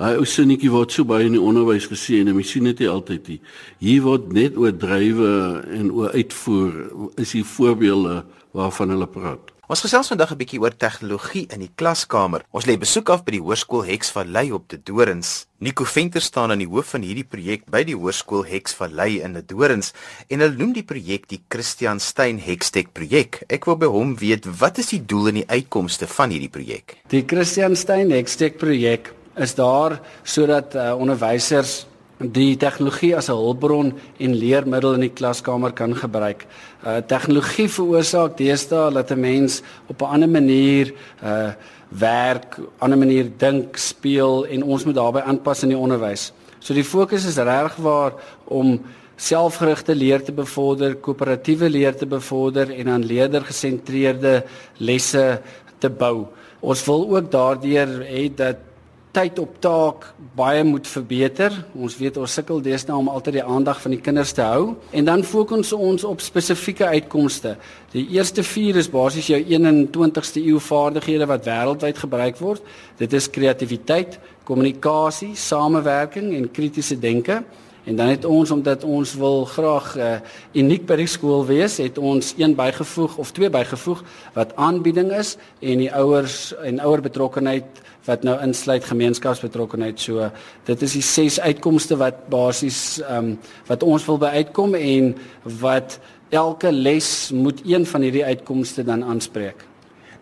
daai 0.00 0.18
ou 0.20 0.26
sinnetjie 0.28 0.72
word 0.72 0.92
so 0.94 1.06
baie 1.08 1.28
in 1.28 1.36
die 1.38 1.42
onderwys 1.42 1.88
gesê 1.90 2.20
en 2.20 2.32
mense 2.34 2.54
sien 2.54 2.68
dit 2.68 2.84
nie 2.84 2.90
altyd 2.90 3.32
nie. 3.32 3.38
Hier 3.80 4.04
word 4.04 4.32
net 4.36 4.58
oor 4.60 4.72
drywe 4.72 5.32
en 5.78 5.90
oor 5.94 6.12
uitvoer 6.16 6.76
is 7.20 7.34
die 7.36 7.46
voorbeelde 7.46 8.20
waarvan 8.56 8.94
hulle 8.96 9.08
praat. 9.10 9.59
Ons 9.70 9.84
gesels 9.84 10.08
vandag 10.10 10.32
'n 10.34 10.38
bietjie 10.40 10.58
oor 10.58 10.74
tegnologie 10.74 11.46
in 11.54 11.60
die 11.62 11.70
klaskamer. 11.80 12.42
Ons 12.50 12.66
lê 12.66 12.74
besoek 12.76 13.08
af 13.08 13.22
by 13.22 13.36
die 13.36 13.40
Hoërskool 13.40 13.84
Hexvallei 13.86 14.50
op 14.50 14.66
die 14.66 14.80
Dorings. 14.82 15.46
Nico 15.60 15.84
Venter 15.84 16.20
staan 16.20 16.50
aan 16.50 16.58
die 16.58 16.66
hoof 16.66 16.90
van 16.90 17.02
hierdie 17.02 17.24
projek 17.24 17.70
by 17.70 17.84
die 17.84 17.94
Hoërskool 17.94 18.42
Hexvallei 18.50 19.22
in 19.22 19.34
die 19.34 19.46
Dorings 19.46 19.92
en 20.28 20.40
hulle 20.40 20.56
noem 20.58 20.72
die 20.72 20.82
projek 20.82 21.28
die 21.28 21.42
Christian 21.48 22.00
Stein 22.00 22.40
Hextech 22.40 22.90
projek. 22.92 23.44
Ek 23.48 23.64
wil 23.64 23.76
by 23.76 23.86
hom 23.86 24.16
weet 24.16 24.44
wat 24.58 24.78
is 24.78 24.90
die 24.90 25.06
doel 25.06 25.28
en 25.28 25.34
die 25.34 25.46
uitkomste 25.48 26.08
van 26.08 26.30
hierdie 26.30 26.50
projek? 26.50 26.96
Die 27.08 27.22
Christian 27.22 27.76
Stein 27.76 28.10
Hextech 28.10 28.58
projek 28.58 29.14
is 29.36 29.54
daar 29.54 30.00
sodat 30.24 30.74
uh, 30.74 30.98
onderwysers 30.98 31.86
die 32.20 32.56
tegnologie 32.56 33.16
as 33.16 33.28
'n 33.28 33.32
hulpbron 33.32 33.92
en 34.18 34.34
leermiddel 34.34 34.94
in 34.94 35.00
die 35.00 35.16
klaskamer 35.16 35.72
kan 35.72 35.96
gebruik. 35.96 36.46
Uh 36.84 37.00
tegnologie 37.00 37.68
veroorsaak 37.68 38.36
deesdae 38.36 38.92
dat 38.92 39.10
'n 39.10 39.20
mens 39.20 39.62
op 39.88 40.02
'n 40.02 40.04
ander 40.04 40.28
manier 40.28 40.92
uh 41.24 41.52
werk, 41.90 42.58
ander 42.78 42.98
manier 42.98 43.30
dink, 43.36 43.76
speel 43.76 44.46
en 44.46 44.62
ons 44.62 44.84
moet 44.84 44.94
daarbey 44.94 45.22
aanpas 45.22 45.62
in 45.62 45.68
die 45.68 45.78
onderwys. 45.78 46.32
So 46.58 46.74
die 46.74 46.84
fokus 46.84 47.26
is 47.26 47.36
regtig 47.36 47.76
waar 47.82 48.12
om 48.44 48.80
selfgerigte 49.16 49.94
leer 49.94 50.22
te 50.22 50.32
bevorder, 50.32 50.94
koöperatiewe 50.94 51.68
leer 51.70 51.96
te 51.96 52.06
bevorder 52.06 52.70
en 52.70 52.88
aan 52.88 53.04
leerder-gesentreerde 53.04 54.44
lesse 54.76 55.40
te 55.78 55.90
bou. 55.90 56.28
Ons 56.60 56.84
wil 56.84 57.08
ook 57.16 57.30
daardeur 57.32 57.88
hê 58.04 58.28
dat 58.34 58.69
tyd 59.14 59.38
op 59.42 59.56
taak 59.62 60.06
baie 60.38 60.62
moet 60.64 60.86
verbeter. 60.86 61.54
Ons 61.74 61.96
weet 61.98 62.16
ons 62.20 62.34
sukkel 62.38 62.60
deesdae 62.62 62.96
om 62.96 63.08
altyd 63.10 63.40
die 63.40 63.44
aandag 63.44 63.80
van 63.82 63.94
die 63.94 64.00
kinders 64.00 64.32
te 64.36 64.44
hou 64.46 64.76
en 64.96 65.08
dan 65.08 65.24
fokus 65.26 65.72
ons 65.74 66.04
op 66.06 66.22
spesifieke 66.22 66.86
uitkomste. 66.86 67.56
Die 67.94 68.06
eerste 68.14 68.44
4 68.46 68.78
is 68.82 68.90
basies 68.90 69.30
jou 69.32 69.40
21ste 69.40 70.42
eeu 70.44 70.60
vaardighede 70.62 71.26
wat 71.30 71.48
wêreldwyd 71.48 71.98
gebruik 72.04 72.38
word. 72.38 72.62
Dit 73.00 73.16
is 73.18 73.30
kreatiwiteit, 73.30 74.20
kommunikasie, 74.46 75.34
samewerking 75.34 76.30
en 76.36 76.50
kritiese 76.50 76.98
denke. 76.98 77.42
En 77.90 77.96
dan 77.96 78.06
het 78.06 78.24
ons 78.24 78.50
omdat 78.50 78.84
ons 78.84 79.14
wil 79.18 79.44
graag 79.44 79.96
uh, 79.98 80.10
uniek 80.54 80.84
by 80.86 81.00
die 81.00 81.08
skool 81.10 81.40
wees, 81.48 81.80
het 81.82 81.96
ons 81.98 82.36
een 82.38 82.54
bygevoeg 82.54 83.16
of 83.18 83.32
twee 83.34 83.50
bygevoeg 83.50 84.04
wat 84.36 84.54
aanbieding 84.54 85.10
is 85.16 85.32
en 85.58 85.82
die 85.82 85.90
ouers 85.98 86.52
en 86.62 86.78
ouer 86.86 87.02
betrokkenheid 87.02 87.82
wat 88.06 88.22
nou 88.22 88.36
insluit 88.46 88.86
gemeenskapsbetrokkenheid. 88.86 89.98
So 89.98 90.30
dit 90.70 90.86
is 90.86 90.96
die 91.00 91.02
ses 91.02 91.40
uitkomste 91.42 91.98
wat 91.98 92.28
basies 92.30 93.00
ehm 93.02 93.32
um, 93.32 93.36
wat 93.66 93.82
ons 93.82 94.06
wil 94.06 94.22
by 94.22 94.32
uitkom 94.38 94.78
en 94.78 95.12
wat 95.58 95.98
elke 96.30 96.70
les 96.70 97.30
moet 97.34 97.58
een 97.66 97.86
van 97.86 98.06
hierdie 98.06 98.24
uitkomste 98.24 98.86
dan 98.86 99.02
aanspreek. 99.02 99.66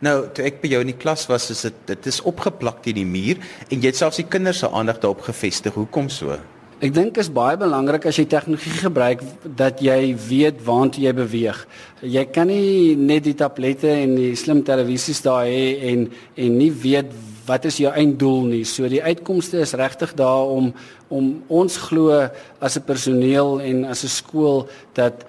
Nou, 0.00 0.22
toe 0.32 0.48
ek 0.48 0.62
by 0.62 0.72
jou 0.72 0.86
in 0.86 0.94
die 0.96 1.02
klas 1.02 1.28
was, 1.28 1.52
is 1.52 1.66
dit 1.68 1.88
dit 1.90 2.14
is 2.16 2.24
opgeplak 2.24 2.80
teen 2.80 3.02
die 3.04 3.10
muur 3.16 3.42
en 3.68 3.76
jy 3.76 3.90
het 3.92 4.06
selfs 4.06 4.24
die 4.24 4.30
kinders 4.32 4.64
se 4.64 4.70
aandag 4.72 5.04
daarop 5.04 5.28
gefestig. 5.28 5.76
Hoekom 5.76 6.08
so? 6.08 6.38
Ek 6.78 6.92
dink 6.94 7.16
is 7.18 7.26
baie 7.34 7.56
belangrik 7.58 8.04
as 8.06 8.20
jy 8.20 8.22
tegnologie 8.30 8.70
gebruik 8.84 9.22
dat 9.58 9.80
jy 9.82 10.12
weet 10.28 10.60
waantoe 10.62 11.08
jy 11.08 11.12
beweeg. 11.16 11.64
Jy 12.06 12.22
kan 12.30 12.46
nie 12.46 12.94
net 12.94 13.24
die 13.26 13.34
tablette 13.34 13.90
en 13.90 14.12
die 14.14 14.36
slim 14.38 14.60
televisies 14.62 15.18
daar 15.24 15.48
hê 15.50 15.90
en 15.90 16.04
en 16.38 16.54
nie 16.54 16.70
weet 16.70 17.10
wat 17.48 17.66
is 17.66 17.80
jou 17.82 17.90
einddoel 17.90 18.46
nie. 18.52 18.62
So 18.62 18.86
die 18.86 19.02
uitkomste 19.02 19.58
is 19.64 19.74
regtig 19.74 20.14
daar 20.14 20.46
om 20.54 20.70
om 21.10 21.32
ons 21.50 21.80
glo 21.88 22.14
as 22.60 22.78
'n 22.78 22.86
personeel 22.86 23.58
en 23.58 23.84
as 23.84 24.04
'n 24.04 24.14
skool 24.14 24.68
dat 24.94 25.26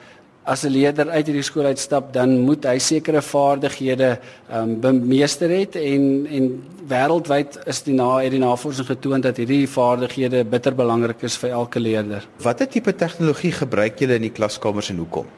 as 0.49 0.65
'n 0.65 0.73
leerder 0.73 1.09
uit 1.09 1.25
hierdie 1.27 1.45
skool 1.45 1.69
uitstap, 1.69 2.13
dan 2.13 2.39
moet 2.41 2.65
hy 2.65 2.77
sekere 2.79 3.21
vaardighede 3.21 4.09
ehm 4.49 4.61
um, 4.61 4.79
bemeester 4.81 5.49
het 5.49 5.75
en 5.75 6.25
en 6.37 6.45
wêreldwyd 6.89 7.59
is 7.69 7.83
die 7.85 7.93
na 7.93 8.09
hierdie 8.17 8.41
navorsing 8.41 8.87
getoon 8.87 9.21
dat 9.21 9.37
hierdie 9.37 9.67
vaardighede 9.69 10.43
bitter 10.45 10.73
belangrik 10.75 11.21
is 11.23 11.37
vir 11.37 11.49
elke 11.49 11.79
leerder. 11.79 12.25
Watter 12.41 12.67
tipe 12.67 12.95
tegnologie 12.95 13.51
gebruik 13.51 13.99
julle 13.99 14.17
in 14.17 14.25
die 14.25 14.33
klaskamers 14.33 14.89
en 14.89 14.97
hoekom? 14.97 15.29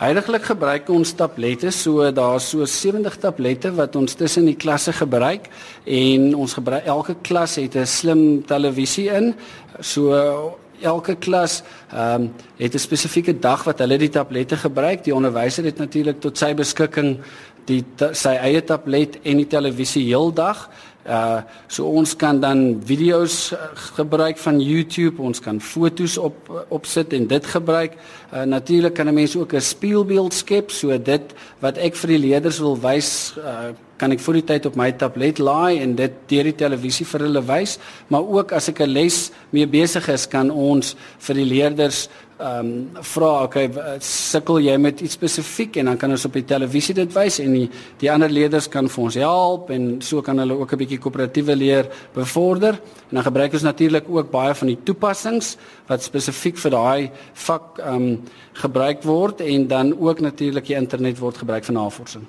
Heiliglik 0.00 0.46
gebruik 0.48 0.88
ons 0.88 1.10
tablette, 1.12 1.70
so 1.70 2.10
daar's 2.10 2.46
so 2.50 2.64
70 2.64 3.18
tablette 3.20 3.70
wat 3.76 3.96
ons 4.00 4.14
tussen 4.16 4.46
die 4.48 4.56
klasse 4.56 4.94
gebruik 4.96 5.50
en 5.84 6.34
ons 6.34 6.54
gebruik 6.56 6.86
elke 6.88 7.14
klas 7.22 7.58
het 7.60 7.76
'n 7.76 7.86
slim 7.86 8.42
televisie 8.42 9.10
in. 9.10 9.34
So 9.80 10.56
elke 10.82 11.16
klas 11.16 11.62
ehm 11.92 12.22
um, 12.22 12.32
het 12.56 12.74
'n 12.74 12.78
spesifieke 12.78 13.38
dag 13.38 13.64
wat 13.64 13.78
hulle 13.78 13.98
die 13.98 14.08
tablette 14.08 14.56
gebruik. 14.56 15.04
Die 15.04 15.14
onderwyser 15.14 15.64
het 15.64 15.78
natuurlik 15.78 16.20
tot 16.20 16.38
sy 16.38 16.54
beskikking 16.54 17.18
die 17.64 17.84
sy 18.12 18.34
eie 18.40 18.62
tablet 18.64 19.18
en 19.22 19.36
die 19.36 19.46
televisie 19.46 20.04
heeldag. 20.04 20.68
Uh 21.06 21.40
so 21.68 21.86
ons 21.86 22.16
kan 22.16 22.40
dan 22.40 22.80
video's 22.84 23.52
uh, 23.52 23.70
gebruik 23.96 24.38
van 24.38 24.60
YouTube, 24.60 25.22
ons 25.22 25.40
kan 25.40 25.60
fotos 25.60 26.18
op 26.18 26.50
opsit 26.68 27.12
en 27.12 27.26
dit 27.26 27.46
gebruik. 27.46 27.96
Uh 28.32 28.42
natuurlik 28.44 28.94
kan 28.94 29.08
'n 29.08 29.14
mens 29.14 29.36
ook 29.36 29.54
'n 29.54 29.60
speelbeeld 29.60 30.34
skep, 30.34 30.70
so 30.70 30.98
dit 30.98 31.34
wat 31.60 31.78
ek 31.78 31.96
vir 31.96 32.08
die 32.08 32.18
leerders 32.18 32.58
wil 32.58 32.76
wys, 32.80 33.34
uh 33.38 33.72
kan 34.00 34.12
ek 34.12 34.20
vir 34.20 34.34
die 34.34 34.46
tyd 34.48 34.66
op 34.66 34.76
my 34.76 34.92
tablet 34.92 35.38
laai 35.38 35.80
en 35.82 35.94
dit 35.94 36.12
deur 36.28 36.44
die 36.44 36.56
televisie 36.56 37.04
vir 37.06 37.20
hulle 37.20 37.42
wys, 37.44 37.78
maar 38.08 38.24
ook 38.24 38.52
as 38.52 38.68
ek 38.68 38.80
'n 38.80 38.92
les 38.92 39.30
mee 39.52 39.66
besig 39.66 40.08
is, 40.08 40.26
kan 40.26 40.50
ons 40.50 40.96
vir 41.18 41.34
die 41.34 41.44
leerders 41.44 42.08
ehm 42.40 42.66
um, 42.66 43.02
vra, 43.04 43.30
okay, 43.44 43.68
sukkel 44.04 44.60
jy 44.64 44.76
met 44.80 45.00
iets 45.04 45.18
spesifiek 45.18 45.76
en 45.80 45.90
dan 45.90 45.98
kan 46.00 46.10
ons 46.14 46.24
op 46.24 46.38
die 46.38 46.46
televisie 46.48 46.94
dit 46.96 47.12
wys 47.12 47.36
en 47.44 47.52
die 47.52 47.66
die 48.00 48.10
ander 48.12 48.32
leerders 48.32 48.68
kan 48.72 48.88
vir 48.88 49.04
ons 49.04 49.18
help 49.20 49.70
en 49.74 49.90
so 50.04 50.22
kan 50.24 50.40
hulle 50.40 50.56
ook 50.56 50.72
'n 50.72 50.80
bietjie 50.82 50.98
koöperatiewe 50.98 51.56
leer 51.56 51.90
bevorder. 52.14 52.80
En 53.10 53.20
dan 53.20 53.24
gebruik 53.24 53.52
ons 53.52 53.62
natuurlik 53.62 54.08
ook 54.08 54.30
baie 54.30 54.54
van 54.54 54.68
die 54.68 54.78
toepassings 54.84 55.56
wat 55.86 56.02
spesifiek 56.02 56.58
vir 56.58 56.70
daai 56.70 57.10
vak 57.34 57.78
ehm 57.78 57.94
um, 57.94 58.20
gebruik 58.52 59.02
word 59.02 59.40
en 59.40 59.66
dan 59.66 59.94
ook 59.98 60.20
natuurlik 60.20 60.66
die 60.66 60.76
internet 60.76 61.18
word 61.18 61.38
gebruik 61.38 61.64
vir 61.64 61.74
navorsing. 61.74 62.26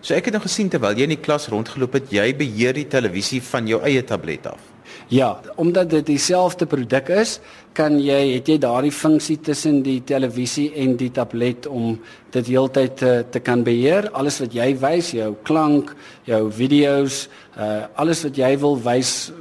So 0.00 0.14
ek 0.14 0.24
het 0.24 0.32
nou 0.34 0.42
gesien 0.42 0.68
terwyl 0.68 0.96
jy 0.96 1.02
in 1.02 1.16
die 1.16 1.20
klas 1.20 1.48
rondgeloop 1.48 1.92
het, 1.92 2.12
jy 2.12 2.36
beheer 2.36 2.72
die 2.72 2.88
televisie 2.88 3.42
van 3.42 3.66
jou 3.66 3.82
eie 3.82 4.04
tablet 4.04 4.46
af. 4.46 4.60
Ja, 5.08 5.40
omdat 5.56 5.90
dit 5.90 6.06
dieselfde 6.06 6.66
produk 6.66 7.08
is, 7.08 7.40
kan 7.72 7.98
jy 8.02 8.34
het 8.34 8.48
jy 8.48 8.58
daardie 8.58 8.92
funksie 8.92 9.38
tussen 9.40 9.82
die 9.82 10.00
televisie 10.06 10.72
en 10.82 10.96
die 10.96 11.10
tablet 11.10 11.66
om 11.66 11.98
dit 12.34 12.46
heeltyd 12.46 12.96
te 12.96 13.12
te 13.30 13.40
kan 13.40 13.62
beheer. 13.66 14.10
Alles 14.12 14.40
wat 14.42 14.54
jy 14.54 14.74
wys, 14.78 15.12
jou 15.14 15.34
klank, 15.42 15.94
jou 16.24 16.50
video's, 16.52 17.28
uh 17.56 17.86
alles 17.94 18.24
wat 18.24 18.36
jy 18.36 18.56
wil 18.58 18.78
wys 18.82 19.32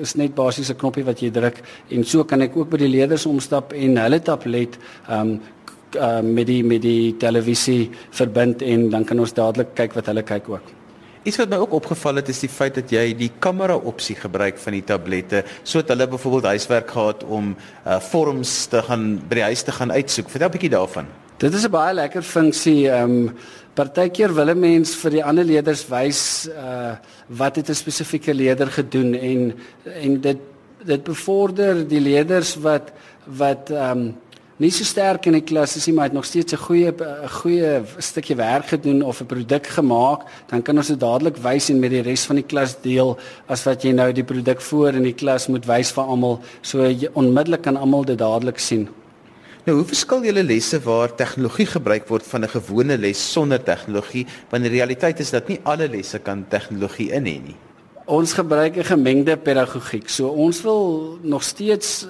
is 0.00 0.14
net 0.16 0.34
basies 0.34 0.70
'n 0.70 0.76
knoppie 0.76 1.04
wat 1.04 1.20
jy 1.22 1.30
druk 1.30 1.62
en 1.90 2.04
so 2.04 2.24
kan 2.24 2.42
ek 2.42 2.56
ook 2.56 2.70
by 2.70 2.76
die 2.76 2.88
leerders 2.88 3.26
omstap 3.26 3.72
en 3.72 3.96
hulle 3.96 4.20
tablet 4.20 4.78
um 5.08 5.40
uh, 5.96 6.20
met 6.20 6.46
die 6.46 6.62
met 6.64 6.82
die 6.82 7.16
televisie 7.16 7.90
verbind 8.10 8.62
en 8.62 8.90
dan 8.90 9.04
kan 9.04 9.20
ons 9.20 9.32
dadelik 9.32 9.74
kyk 9.74 9.94
wat 9.94 10.06
hulle 10.06 10.22
kyk 10.22 10.48
ook. 10.48 10.83
Iets 11.24 11.38
wat 11.40 11.48
my 11.48 11.56
ook 11.56 11.72
opgeval 11.72 12.20
het 12.20 12.28
is 12.28 12.42
die 12.44 12.52
feit 12.52 12.74
dat 12.76 12.90
jy 12.92 13.14
die 13.16 13.30
kamera 13.40 13.76
opsie 13.76 14.16
gebruik 14.16 14.58
van 14.60 14.74
die 14.76 14.84
tablette 14.84 15.40
sodat 15.62 15.94
hulle 15.94 16.06
byvoorbeeld 16.12 16.50
huiswerk 16.52 16.90
gehad 16.92 17.24
om 17.24 17.54
uh, 17.56 17.96
vorms 18.10 18.66
te 18.68 18.82
gaan 18.84 19.06
by 19.28 19.38
die 19.40 19.46
huis 19.48 19.64
te 19.64 19.72
gaan 19.72 19.92
uitsoek. 19.92 20.28
Vertel 20.28 20.48
'n 20.48 20.52
bietjie 20.52 20.74
daarvan. 20.76 21.08
Dit 21.40 21.54
is 21.54 21.64
'n 21.64 21.70
baie 21.70 21.94
lekker 21.94 22.22
funksie. 22.22 22.90
Ehm 22.90 23.10
um, 23.10 23.36
partykeer 23.74 24.34
wil 24.34 24.52
'n 24.52 24.60
mens 24.60 24.94
vir 24.94 25.10
die 25.10 25.24
ander 25.24 25.44
leerders 25.44 25.88
wys 25.88 26.48
uh 26.48 26.96
wat 27.28 27.56
het 27.56 27.68
'n 27.70 27.74
spesifieke 27.74 28.34
leerder 28.34 28.68
gedoen 28.68 29.14
en 29.14 29.54
en 29.84 30.20
dit 30.20 30.38
dit 30.84 31.02
bevorder 31.02 31.88
die 31.88 32.00
leerders 32.00 32.54
wat 32.60 32.92
wat 33.24 33.70
ehm 33.70 33.98
um, 33.98 34.16
nie 34.64 34.72
so 34.72 34.86
sterk 34.88 35.26
in 35.28 35.36
die 35.36 35.44
klas 35.44 35.76
is 35.76 35.86
nie, 35.88 35.94
maar 35.96 36.08
het 36.08 36.16
nog 36.16 36.24
steeds 36.24 36.52
'n 36.52 36.64
goeie 36.66 36.90
'n 36.90 37.28
goeie 37.28 37.82
stukkie 37.98 38.36
werk 38.36 38.66
gedoen 38.66 39.02
of 39.02 39.20
'n 39.20 39.26
produk 39.26 39.66
gemaak, 39.66 40.20
dan 40.50 40.62
kan 40.62 40.76
ons 40.76 40.88
dit 40.88 41.00
dadelik 41.00 41.36
wys 41.36 41.70
en 41.70 41.80
met 41.80 41.90
die 41.90 42.02
res 42.02 42.24
van 42.24 42.36
die 42.36 42.46
klas 42.46 42.76
deel 42.82 43.18
as 43.46 43.64
wat 43.64 43.82
jy 43.82 43.92
nou 43.92 44.12
die 44.12 44.24
produk 44.24 44.60
voor 44.60 44.94
in 44.94 45.02
die 45.02 45.14
klas 45.14 45.48
moet 45.48 45.66
wys 45.66 45.92
vir 45.92 46.04
almal, 46.04 46.40
so 46.62 46.82
jy 46.82 47.08
onmiddellik 47.12 47.62
kan 47.62 47.76
almal 47.76 48.04
dit 48.04 48.18
dadelik 48.18 48.58
sien. 48.58 48.88
Nou, 49.66 49.78
hoe 49.78 49.86
verskil 49.88 50.24
julle 50.24 50.42
lesse 50.42 50.80
waar 50.84 51.14
tegnologie 51.16 51.66
gebruik 51.66 52.08
word 52.08 52.26
van 52.26 52.44
'n 52.44 52.48
gewone 52.48 52.98
les 52.98 53.32
sonder 53.32 53.62
tegnologie, 53.62 54.26
want 54.50 54.62
die 54.62 54.72
realiteit 54.72 55.20
is 55.20 55.30
dat 55.30 55.48
nie 55.48 55.60
alle 55.64 55.88
lesse 55.88 56.18
kan 56.18 56.44
tegnologie 56.48 57.10
in 57.12 57.24
hê 57.24 57.40
nie. 57.40 57.56
Ons 58.06 58.32
gebruik 58.32 58.76
'n 58.76 58.84
gemengde 58.84 59.36
pedagogiek. 59.36 60.08
So 60.08 60.28
ons 60.28 60.62
wil 60.62 61.18
nog 61.22 61.42
steeds 61.42 62.06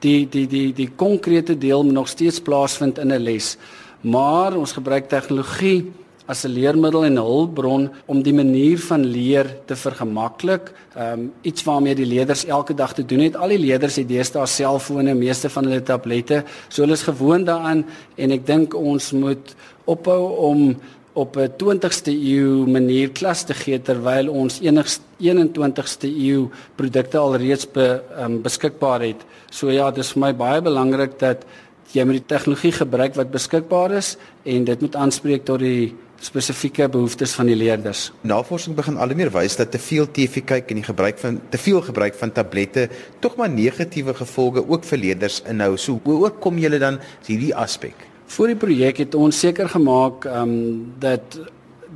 die 0.00 0.28
die 0.28 0.46
die 0.46 0.72
die 0.72 0.90
konkrete 0.96 1.56
deel 1.58 1.84
moet 1.84 1.92
nog 1.92 2.08
steeds 2.08 2.40
plaasvind 2.40 2.98
in 2.98 3.12
'n 3.12 3.22
les. 3.22 3.56
Maar 4.00 4.56
ons 4.56 4.72
gebruik 4.72 5.08
tegnologie 5.08 5.92
as 6.30 6.44
'n 6.44 6.52
leermiddel 6.52 7.04
en 7.04 7.12
'n 7.18 7.26
hulpbron 7.32 7.90
om 8.06 8.22
die 8.22 8.32
manier 8.32 8.78
van 8.78 9.04
leer 9.04 9.46
te 9.66 9.76
vergemaklik. 9.76 10.72
Ehm 10.94 11.12
um, 11.12 11.32
iets 11.42 11.64
waarmee 11.64 11.94
die 11.94 12.06
leerders 12.06 12.44
elke 12.44 12.74
dag 12.74 12.94
te 12.94 13.04
doen 13.04 13.20
het. 13.20 13.36
Al 13.36 13.48
die 13.48 13.58
leerders 13.58 13.96
het 13.96 14.08
deesdae 14.08 14.46
selfone, 14.46 15.14
meeste 15.14 15.48
van 15.50 15.64
hulle 15.64 15.82
tablette. 15.82 16.44
So 16.68 16.82
hulle 16.82 16.92
is 16.92 17.02
gewoond 17.02 17.46
daaraan 17.46 17.84
en 18.16 18.30
ek 18.30 18.46
dink 18.46 18.74
ons 18.74 19.12
moet 19.12 19.54
ophou 19.84 20.36
om 20.36 20.76
op 21.12 21.36
'n 21.36 21.52
20ste 21.56 22.12
eeu 22.12 22.66
manier 22.66 23.10
klas 23.10 23.44
te 23.44 23.54
gee 23.54 23.82
terwyl 23.82 24.28
ons 24.28 24.60
enigste 24.60 25.02
21ste 25.18 26.08
eeu 26.08 26.48
produkte 26.76 27.18
alreeds 27.18 27.66
be, 27.72 28.02
um, 28.18 28.42
beskikbaar 28.42 29.00
het. 29.00 29.20
So 29.50 29.70
ja, 29.70 29.90
dis 29.90 30.12
vir 30.12 30.20
my 30.20 30.32
baie 30.34 30.62
belangrik 30.62 31.18
dat 31.18 31.44
jy 31.92 32.04
moet 32.04 32.20
die 32.20 32.36
tegnologie 32.36 32.72
gebruik 32.72 33.14
wat 33.14 33.30
beskikbaar 33.30 33.92
is 33.92 34.16
en 34.44 34.64
dit 34.64 34.80
moet 34.80 34.96
aanspreek 34.96 35.44
tot 35.44 35.58
die 35.58 35.94
spesifieke 36.20 36.88
behoeftes 36.88 37.32
van 37.32 37.48
die 37.48 37.56
leerders. 37.56 38.10
Navorsing 38.28 38.76
begin 38.76 38.96
al 39.00 39.14
meer 39.16 39.32
wys 39.32 39.56
dat 39.56 39.72
te 39.72 39.78
veel 39.78 40.06
TV 40.06 40.44
kyk 40.44 40.70
en 40.70 40.82
die 40.82 40.84
gebruik 40.84 41.18
van 41.18 41.40
te 41.50 41.58
veel 41.58 41.80
gebruik 41.80 42.14
van 42.14 42.32
tablette 42.32 42.88
tog 43.20 43.36
maar 43.36 43.50
negatiewe 43.50 44.14
gevolge 44.14 44.68
ook 44.68 44.84
vir 44.84 44.98
leerders 44.98 45.42
inhou. 45.48 45.76
So 45.76 46.00
hoe 46.04 46.20
oorkom 46.28 46.58
julle 46.58 46.78
dan 46.78 47.00
hierdie 47.26 47.54
aspek? 47.56 48.09
Vir 48.30 48.52
die 48.52 48.60
projek 48.62 49.00
het 49.02 49.14
ons 49.18 49.38
seker 49.42 49.66
gemaak 49.72 50.26
ehm 50.28 50.50
um, 50.50 50.92
dat 51.02 51.38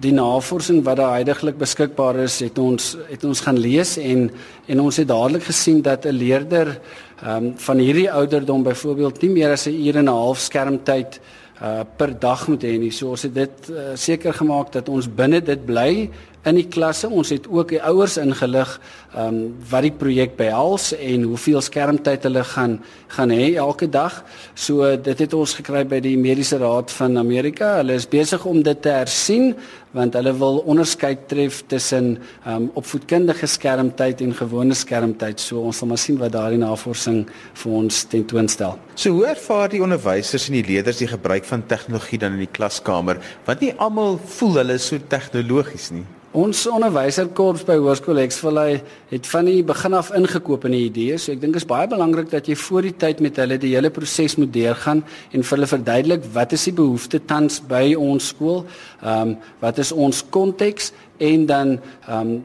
die 0.03 0.11
navorsing 0.13 0.81
wat 0.83 0.99
daar 0.99 1.13
heidaglik 1.15 1.55
beskikbaar 1.61 2.17
is, 2.25 2.41
het 2.43 2.59
ons 2.59 2.97
het 3.07 3.23
ons 3.25 3.43
gaan 3.45 3.61
lees 3.61 3.95
en 4.03 4.27
en 4.67 4.81
ons 4.83 4.97
het 4.99 5.07
dadelik 5.09 5.47
gesien 5.47 5.79
dat 5.83 6.07
'n 6.07 6.19
leerder 6.19 6.81
ehm 7.23 7.45
um, 7.45 7.55
van 7.57 7.79
hierdie 7.79 8.11
ouderdom 8.11 8.63
byvoorbeeld 8.63 9.23
nie 9.23 9.31
meer 9.31 9.53
as 9.53 9.67
'n 9.67 9.79
uur 9.87 9.97
en 9.97 10.05
'n 10.05 10.19
half 10.23 10.39
skermtyd 10.39 11.21
uh 11.63 11.85
per 11.97 12.19
dag 12.19 12.49
moet 12.49 12.65
hê 12.65 12.79
nie. 12.79 12.91
So 12.91 13.11
ons 13.11 13.23
het 13.23 13.35
dit 13.35 13.71
uh, 13.71 13.95
seker 13.95 14.35
gemaak 14.35 14.73
dat 14.73 14.89
ons 14.89 15.07
binne 15.15 15.41
dit 15.41 15.67
bly 15.67 16.11
in 16.49 16.59
die 16.59 16.67
klasse. 16.69 17.09
Ons 17.09 17.33
het 17.35 17.47
ook 17.49 17.75
die 17.75 17.83
ouers 17.83 18.19
ingelig 18.21 18.79
ehm 19.15 19.29
um, 19.29 19.41
wat 19.71 19.85
die 19.87 19.95
projek 19.95 20.35
behels 20.37 20.91
en 20.97 21.23
hoeveel 21.31 21.63
skermtyd 21.63 22.25
hulle 22.27 22.43
gaan 22.45 22.81
gaan 23.15 23.31
hê 23.31 23.55
elke 23.55 23.87
dag. 23.89 24.23
So 24.55 24.97
dit 24.97 25.19
het 25.23 25.35
ons 25.35 25.55
gekry 25.55 25.85
by 25.87 26.01
die 26.03 26.17
Mediese 26.19 26.59
Raad 26.59 26.91
van 26.91 27.19
Amerika. 27.19 27.77
Hulle 27.79 27.95
is 27.95 28.09
besig 28.11 28.45
om 28.45 28.63
dit 28.63 28.83
te 28.83 28.93
hersien 28.93 29.55
want 29.95 30.17
hulle 30.19 30.33
wil 30.35 30.59
onderskeid 30.67 31.29
tref 31.31 31.63
tussen 31.71 32.17
ehm 32.45 32.55
um, 32.55 32.71
opvoedkundige 32.75 33.47
skermtyd 33.47 34.21
en 34.27 34.35
gewone 34.35 34.75
skermtyd. 34.75 35.41
So 35.41 35.63
ons 35.63 35.79
sal 35.79 35.89
maar 35.89 36.03
sien 36.03 36.19
wat 36.19 36.35
daardie 36.35 36.59
navorsing 36.59 37.23
vir 37.63 37.79
ons 37.83 38.03
tentoonstel. 38.11 38.77
So 38.95 39.15
hoe 39.15 39.31
ervaar 39.31 39.71
die 39.71 39.83
onderwysers 39.83 40.49
en 40.51 40.59
die 40.59 40.67
leerders 40.67 40.99
die 40.99 41.09
gebruik 41.09 41.45
van 41.45 41.67
tegnologie 41.71 42.19
dan 42.19 42.37
in 42.37 42.45
die 42.45 42.51
klaskamer? 42.59 43.23
Want 43.47 43.61
nie 43.61 43.73
almal 43.79 44.19
voel 44.19 44.61
hulle 44.65 44.79
so 44.79 44.99
tegnologies 45.09 45.91
nie. 45.95 46.05
Ons 46.35 46.65
onderwyserkorps 46.67 47.63
by 47.63 47.77
Hoërskool 47.79 48.19
Hexvallei 48.19 48.81
het 49.13 49.27
van 49.31 49.47
die 49.47 49.61
begin 49.63 49.95
af 49.95 50.09
ingekoop 50.19 50.65
in 50.67 50.75
die 50.75 50.81
idee. 50.89 51.15
So 51.15 51.31
ek 51.31 51.39
dink 51.45 51.55
dit 51.55 51.63
is 51.63 51.69
baie 51.71 51.87
belangrik 51.87 52.27
dat 52.33 52.51
jy 52.51 52.57
voor 52.59 52.89
die 52.89 52.97
tyd 53.05 53.23
met 53.23 53.39
hulle 53.39 53.55
die 53.63 53.71
hele 53.77 53.93
proses 53.95 54.35
moet 54.43 54.51
deurgaan 54.51 55.05
en 55.31 55.47
vir 55.47 55.55
hulle 55.55 55.71
verduidelik 55.71 56.27
wat 56.35 56.57
is 56.59 56.67
die 56.67 56.75
behoefte 56.75 57.21
tans 57.23 57.61
by 57.71 57.85
ons 57.95 58.33
skool? 58.35 58.65
Ehm 59.05 59.37
um, 59.37 59.37
wat 59.63 59.79
is 59.79 59.95
ons 59.95 60.25
konteks 60.35 60.91
en 61.23 61.47
dan 61.47 61.77
ehm 61.79 62.19
um, 62.19 62.39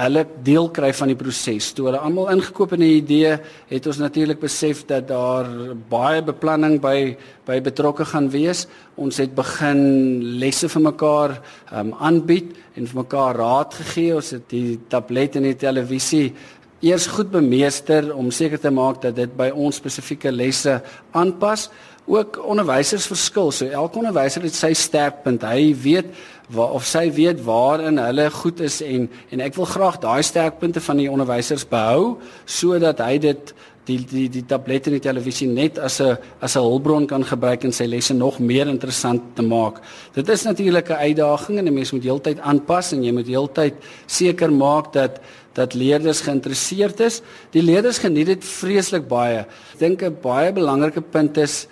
hulle 0.00 0.24
deel 0.44 0.68
kry 0.74 0.90
van 0.96 1.10
die 1.12 1.18
proses. 1.18 1.70
Toe 1.76 1.88
hulle 1.88 2.00
almal 2.00 2.30
ingekoop 2.34 2.72
in 2.76 2.82
'n 2.82 2.96
idee, 3.02 3.38
het 3.68 3.86
ons 3.86 3.98
natuurlik 3.98 4.40
besef 4.40 4.86
dat 4.86 5.08
daar 5.08 5.46
baie 5.88 6.22
beplanning 6.22 6.80
by 6.80 7.16
by 7.46 7.60
betrokke 7.60 8.04
gaan 8.04 8.30
wees. 8.30 8.66
Ons 8.96 9.16
het 9.16 9.34
begin 9.34 10.38
lesse 10.38 10.68
vir 10.68 10.82
mekaar 10.82 11.40
um 11.72 11.92
aanbied 11.92 12.56
en 12.76 12.86
vir 12.86 13.02
mekaar 13.02 13.36
raad 13.36 13.74
gegee. 13.74 14.14
Ons 14.14 14.30
het 14.30 14.48
die 14.48 14.78
tablet 14.88 15.36
en 15.36 15.42
die 15.42 15.56
televisie 15.56 16.32
eers 16.80 17.06
goed 17.06 17.30
bemeester 17.30 18.14
om 18.14 18.30
seker 18.30 18.60
te 18.60 18.70
maak 18.70 19.02
dat 19.02 19.16
dit 19.16 19.36
by 19.36 19.50
ons 19.50 19.76
spesifieke 19.76 20.32
lesse 20.32 20.80
aanpas 21.12 21.68
ook 22.10 22.40
onderwysers 22.42 23.06
verskil. 23.06 23.52
So 23.52 23.66
elke 23.66 24.00
onderwyser 24.00 24.42
het 24.42 24.56
sy 24.56 24.72
sterkpunt. 24.74 25.44
Hy 25.46 25.74
weet 25.82 26.14
waar 26.50 26.74
of 26.74 26.84
sy 26.84 27.06
weet 27.14 27.42
waarin 27.44 27.98
hulle 27.98 28.30
goed 28.30 28.60
is 28.60 28.80
en 28.82 29.08
en 29.30 29.40
ek 29.40 29.54
wil 29.54 29.68
graag 29.70 30.00
daai 30.02 30.22
sterkpunte 30.22 30.80
van 30.80 30.96
die 30.96 31.10
onderwysers 31.10 31.66
behou 31.68 32.18
sodat 32.44 33.02
hy 33.04 33.18
dit 33.18 33.54
die 33.88 33.98
die 34.04 34.26
die 34.28 34.44
tablet 34.46 34.88
en 34.88 34.96
die 34.96 35.02
televisie 35.04 35.48
net 35.48 35.78
as 35.78 36.00
'n 36.00 36.18
as 36.40 36.56
'n 36.56 36.62
hulpbron 36.62 37.06
kan 37.06 37.24
gebruik 37.24 37.64
en 37.64 37.72
sy 37.72 37.86
lesse 37.86 38.14
nog 38.14 38.38
meer 38.38 38.66
interessant 38.68 39.22
te 39.34 39.42
maak. 39.42 39.80
Dit 40.14 40.28
is 40.28 40.42
natuurlik 40.44 40.90
'n 40.90 41.02
uitdaging 41.08 41.58
en 41.58 41.66
'n 41.66 41.74
mens 41.74 41.92
moet 41.92 42.02
heeltyd 42.02 42.38
aanpas 42.40 42.92
en 42.92 43.02
jy 43.04 43.12
moet 43.12 43.26
heeltyd 43.26 43.74
seker 44.06 44.52
maak 44.52 44.92
dat 44.92 45.20
dat 45.54 45.74
leerders 45.74 46.20
geïnteresseerd 46.20 47.00
is. 47.00 47.22
Die 47.50 47.62
leerders 47.62 47.98
geniet 47.98 48.26
dit 48.26 48.44
vreeslik 48.44 49.08
baie. 49.08 49.38
Ek 49.38 49.78
dink 49.78 50.02
'n 50.02 50.16
baie 50.22 50.52
belangrike 50.52 51.02
punt 51.02 51.36
is 51.36 51.66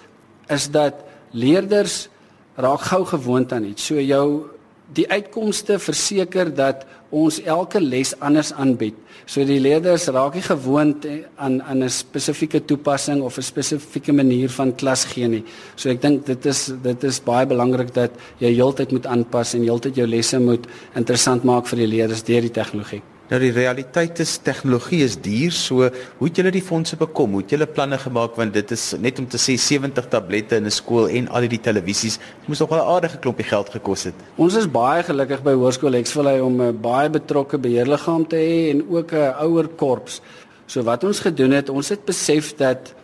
is 0.48 0.68
dat 0.70 0.94
leerders 1.32 2.08
raak 2.56 2.80
gou 2.80 3.04
gewoond 3.04 3.52
aan 3.52 3.64
iets. 3.64 3.86
So 3.86 4.00
jou 4.00 4.57
die 4.96 5.06
uitkomste 5.10 5.78
verseker 5.78 6.48
dat 6.54 6.86
ons 7.14 7.38
elke 7.40 7.80
les 7.80 8.12
anders 8.24 8.52
aanbied. 8.52 8.96
So 9.28 9.44
die 9.44 9.60
leerders 9.60 10.06
raak 10.12 10.36
nie 10.36 10.44
gewoond 10.44 11.06
aan 11.36 11.60
aan 11.62 11.82
'n 11.82 11.90
spesifieke 11.90 12.64
toepassing 12.64 13.22
of 13.22 13.38
'n 13.38 13.42
spesifieke 13.42 14.12
manier 14.12 14.48
van 14.48 14.74
klas 14.74 15.04
gee 15.04 15.28
nie. 15.28 15.44
So 15.76 15.90
ek 15.90 16.00
dink 16.00 16.26
dit 16.26 16.46
is 16.46 16.72
dit 16.82 17.04
is 17.04 17.20
baie 17.20 17.46
belangrik 17.46 17.94
dat 17.94 18.10
jy 18.38 18.54
heeltyd 18.54 18.92
moet 18.92 19.06
aanpas 19.06 19.54
en 19.54 19.62
heeltyd 19.62 19.96
jou 19.96 20.06
lesse 20.06 20.38
moet 20.38 20.66
interessant 20.94 21.44
maak 21.44 21.66
vir 21.66 21.78
die 21.78 21.86
leerders 21.86 22.22
deur 22.22 22.40
die 22.40 22.50
tegnologie. 22.50 23.02
Nou 23.28 23.36
die 23.42 23.50
realiteit 23.52 24.22
is 24.24 24.38
tegnologie 24.40 25.02
is 25.04 25.18
duur, 25.20 25.52
so 25.52 25.84
hoe 25.84 26.28
het 26.28 26.38
julle 26.40 26.52
die 26.54 26.64
fondse 26.64 26.96
bekom? 26.96 27.34
Hoe 27.36 27.42
het 27.42 27.50
julle 27.52 27.66
planne 27.68 27.98
gemaak 28.00 28.38
want 28.40 28.54
dit 28.56 28.70
is 28.72 28.84
net 29.04 29.20
om 29.20 29.26
te 29.28 29.36
sê 29.36 29.58
70 29.60 30.08
tablette 30.08 30.56
in 30.56 30.64
'n 30.64 30.72
skool 30.72 31.08
en 31.08 31.28
al 31.28 31.44
die 31.44 31.60
televisies 31.60 32.18
moes 32.46 32.60
nog 32.60 32.70
wel 32.70 32.80
'n 32.80 32.88
aardige 32.94 33.18
klompie 33.18 33.44
geld 33.44 33.68
gekos 33.68 34.04
het. 34.04 34.14
Ons 34.36 34.56
is 34.56 34.66
baie 34.66 35.02
gelukkig 35.02 35.42
by 35.42 35.52
Hoërskool 35.52 35.92
Hexvallei 35.92 36.40
om 36.40 36.60
'n 36.62 36.80
baie 36.80 37.10
betrokke 37.10 37.58
beheerliggaam 37.58 38.26
te 38.26 38.36
hê 38.36 38.70
en 38.70 38.84
ook 38.88 39.12
'n 39.12 39.34
ouer 39.44 39.68
korps. 39.68 40.22
So 40.66 40.82
wat 40.82 41.04
ons 41.04 41.20
gedoen 41.20 41.50
het, 41.50 41.68
ons 41.68 41.88
het 41.88 42.04
besef 42.04 42.56
dat 42.56 42.94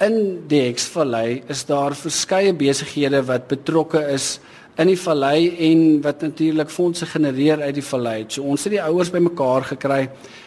in 0.00 0.42
die 0.48 0.62
Hexvallei 0.62 1.42
is 1.46 1.64
daar 1.64 1.94
verskeie 1.94 2.52
besighede 2.52 3.22
wat 3.22 3.46
betrokke 3.46 4.00
is 4.12 4.40
in 4.80 4.88
die 4.88 4.98
vallei 4.98 5.50
en 5.70 5.80
wat 6.04 6.22
natuurlik 6.24 6.70
fondse 6.72 7.06
genereer 7.06 7.60
uit 7.60 7.76
die 7.76 7.84
vallei. 7.84 8.24
So 8.28 8.46
ons 8.48 8.64
het 8.64 8.78
die 8.78 8.82
ouers 8.82 9.12
bymekaar 9.12 9.68
gekry 9.74 10.06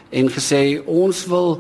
en 0.10 0.32
gesê 0.34 0.64
ons 0.90 1.26
wil 1.30 1.60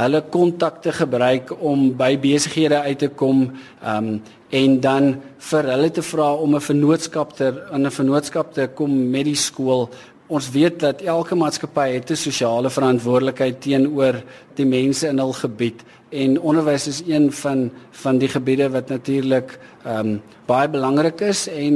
hulle 0.00 0.20
kontakte 0.32 0.92
gebruik 0.94 1.50
om 1.58 1.88
by 1.96 2.14
besighede 2.20 2.82
uit 2.86 3.00
te 3.04 3.08
kom 3.08 3.48
um 3.94 4.12
en 4.50 4.72
dan 4.82 5.12
vir 5.50 5.66
hulle 5.70 5.90
te 5.94 6.02
vra 6.02 6.32
om 6.34 6.54
'n 6.56 6.60
vennootskap 6.60 7.36
te 7.36 7.48
in 7.72 7.86
'n 7.86 7.90
vennootskap 7.90 8.52
te 8.52 8.68
kom 8.74 9.10
met 9.10 9.24
die 9.24 9.36
skool. 9.36 9.88
Ons 10.28 10.50
weet 10.50 10.80
dat 10.80 11.02
elke 11.02 11.34
maatskappy 11.34 11.88
het 11.94 12.10
'n 12.10 12.16
sosiale 12.16 12.70
verantwoordelikheid 12.70 13.60
teenoor 13.60 14.22
die 14.54 14.66
mense 14.66 15.08
in 15.08 15.18
hul 15.18 15.32
gebied 15.32 15.82
en 16.10 16.40
onderwys 16.40 16.86
is 16.86 17.02
een 17.06 17.32
van 17.32 17.70
van 17.90 18.18
die 18.18 18.28
gebiede 18.28 18.70
wat 18.70 18.88
natuurlik 18.88 19.58
ehm 19.84 20.06
um, 20.06 20.20
baie 20.46 20.68
belangrik 20.68 21.20
is 21.20 21.46
en 21.48 21.74